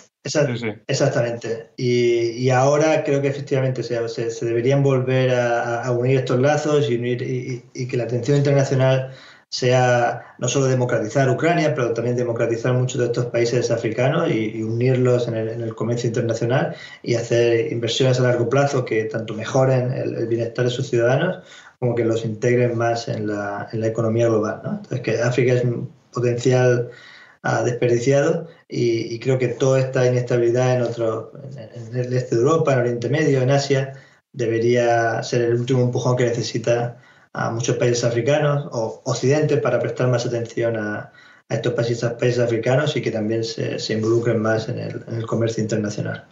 Exactamente. 0.88 1.72
Y, 1.78 2.50
ahora 2.50 3.04
creo 3.04 3.22
que 3.22 3.28
efectivamente 3.28 3.84
se, 3.84 4.08
se, 4.08 4.46
deberían 4.46 4.84
volver 4.84 5.34
a, 5.34 5.90
unir 5.92 6.20
estos 6.20 6.40
lazos 6.40 6.90
y, 6.90 6.96
unir, 6.96 7.22
y 7.74 7.88
que 7.88 7.98
la 7.98 8.06
atención 8.06 8.38
internacional 8.38 9.14
sea 9.50 10.36
no 10.38 10.48
solo 10.48 10.66
democratizar 10.66 11.30
Ucrania, 11.30 11.74
pero 11.74 11.94
también 11.94 12.16
democratizar 12.16 12.74
muchos 12.74 13.00
de 13.00 13.06
estos 13.06 13.28
países 13.28 13.72
africanos 13.72 14.30
y, 14.30 14.62
unirlos 14.64 15.28
en 15.28 15.36
el, 15.36 15.76
comercio 15.76 16.08
internacional 16.08 16.76
y 17.04 17.16
hacer 17.16 17.72
inversiones 17.72 18.20
a 18.20 18.24
largo 18.24 18.50
plazo 18.50 18.86
que 18.86 19.06
tanto 19.06 19.34
mejoren 19.34 19.92
el, 19.94 20.28
bienestar 20.28 20.66
de 20.66 20.72
sus 20.72 20.90
ciudadanos 20.90 21.44
como 21.80 21.96
que 21.96 22.06
los 22.06 22.26
integren 22.26 22.78
más 22.78 23.08
en 23.08 23.28
la, 23.28 23.70
economía 23.72 24.28
global. 24.28 24.62
Entonces, 24.66 25.02
que 25.02 25.22
África 25.22 25.54
es 25.54 25.64
un 25.64 25.90
potencial 26.12 26.90
ah, 27.44 27.64
desperdiciado 27.64 28.48
y, 28.68 29.20
creo 29.20 29.38
que 29.38 29.50
toda 29.50 29.80
esta 29.80 30.06
inestabilidad 30.06 30.76
en, 30.76 30.82
otro, 30.82 31.32
en 31.56 31.98
el 31.98 32.14
este 32.14 32.36
de 32.36 32.42
Europa, 32.42 32.74
en 32.74 32.80
Oriente 32.80 33.10
Medio, 33.10 33.42
en 33.42 33.52
Asia, 33.52 33.94
debería 34.34 35.24
ser 35.24 35.44
el 35.44 35.54
último 35.56 35.84
empujón 35.84 36.18
que 36.18 36.26
necesita 36.26 36.98
a 37.36 37.52
muchos 37.52 37.76
países 37.76 38.04
africanos 38.06 38.68
o 38.72 39.02
Occidente 39.04 39.58
para 39.58 39.80
prestar 39.80 40.08
más 40.08 40.26
atención 40.26 40.78
a, 40.78 41.12
estos 41.50 41.74
países, 41.74 42.04
países, 42.14 42.40
africanos 42.40 42.96
y 42.96 43.02
que 43.02 43.12
también 43.12 43.44
se, 43.44 43.78
involucren 43.94 44.42
más 44.42 44.68
en 44.68 44.80
el, 44.80 45.26
comercio 45.28 45.62
internacional. 45.62 46.26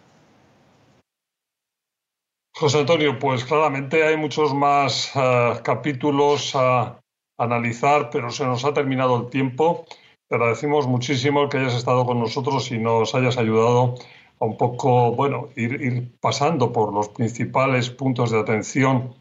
José 2.56 2.80
Antonio, 2.80 3.18
pues 3.18 3.44
claramente 3.44 4.02
hay 4.02 4.16
muchos 4.16 4.52
más 4.54 5.12
eh, 5.14 5.60
capítulos 5.62 6.52
a 6.54 6.98
analizar, 7.38 8.10
pero 8.10 8.30
se 8.30 8.44
nos 8.44 8.64
ha 8.64 8.72
terminado 8.72 9.16
el 9.20 9.28
tiempo. 9.28 9.84
Te 10.28 10.36
agradecemos 10.36 10.88
muchísimo 10.88 11.48
que 11.48 11.58
hayas 11.58 11.74
estado 11.74 12.06
con 12.06 12.18
nosotros 12.18 12.70
y 12.72 12.78
nos 12.78 13.14
hayas 13.14 13.36
ayudado 13.36 13.94
a 14.40 14.44
un 14.44 14.56
poco, 14.56 15.12
bueno, 15.12 15.50
ir, 15.54 15.80
ir 15.80 16.16
pasando 16.20 16.72
por 16.72 16.92
los 16.92 17.08
principales 17.10 17.90
puntos 17.90 18.30
de 18.32 18.40
atención 18.40 19.14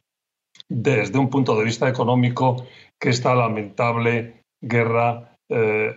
desde 0.70 1.20
un 1.20 1.30
punto 1.30 1.58
de 1.58 1.64
vista 1.64 1.88
económico 1.88 2.66
que 3.00 3.10
esta 3.10 3.36
lamentable 3.36 4.42
guerra 4.62 5.38
eh, 5.50 5.96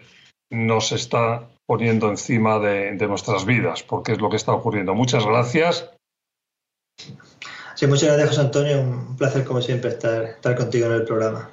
nos 0.50 0.92
está 0.92 1.48
poniendo 1.66 2.08
encima 2.08 2.58
de, 2.58 2.94
nuestras 3.06 3.44
vidas, 3.44 3.82
porque 3.82 4.12
es 4.12 4.20
lo 4.20 4.30
que 4.30 4.36
está 4.36 4.52
ocurriendo. 4.52 4.94
Muchas 4.94 5.26
gracias. 5.26 5.90
Sí, 7.74 7.86
muchas 7.86 8.08
gracias, 8.08 8.28
José 8.28 8.40
Antonio. 8.40 8.80
Un 8.80 9.16
placer, 9.16 9.44
como 9.44 9.60
siempre, 9.60 9.90
estar, 9.90 10.24
estar 10.24 10.56
contigo 10.56 10.86
en 10.86 10.92
el 10.92 11.04
programa. 11.04 11.50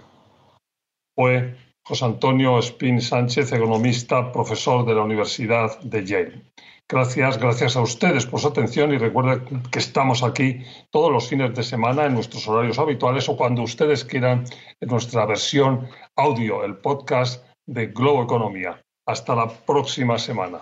Fue 1.16 1.56
José 1.86 2.06
Antonio 2.06 2.60
Spin 2.60 3.02
Sánchez, 3.02 3.52
economista, 3.52 4.32
profesor 4.32 4.86
de 4.86 4.96
la 4.96 5.02
Universidad 5.02 5.80
de 5.82 6.06
Yale. 6.06 6.42
Gracias, 6.90 7.40
gracias 7.40 7.76
a 7.76 7.82
ustedes 7.82 8.26
por 8.26 8.40
su 8.40 8.50
atención 8.50 8.94
y 8.94 8.98
recuerden 8.98 9.64
que 9.72 9.80
estamos 9.80 10.22
aquí 10.22 10.64
todos 10.92 11.12
los 11.12 11.28
fines 11.28 11.56
de 11.56 11.64
semana 11.64 12.06
en 12.06 12.14
nuestros 12.14 12.48
horarios 12.48 12.78
habituales 12.78 13.28
o 13.30 13.38
cuando 13.38 13.64
ustedes 13.64 14.04
quieran 14.04 14.44
en 14.80 14.90
nuestra 14.90 15.26
versión 15.26 15.88
audio, 16.16 16.64
el 16.64 16.78
podcast 16.78 17.44
de 17.66 17.88
Globo 17.88 18.24
Economía. 18.24 18.84
Hasta 19.08 19.36
la 19.36 19.48
próxima 19.48 20.20
semana. 20.20 20.62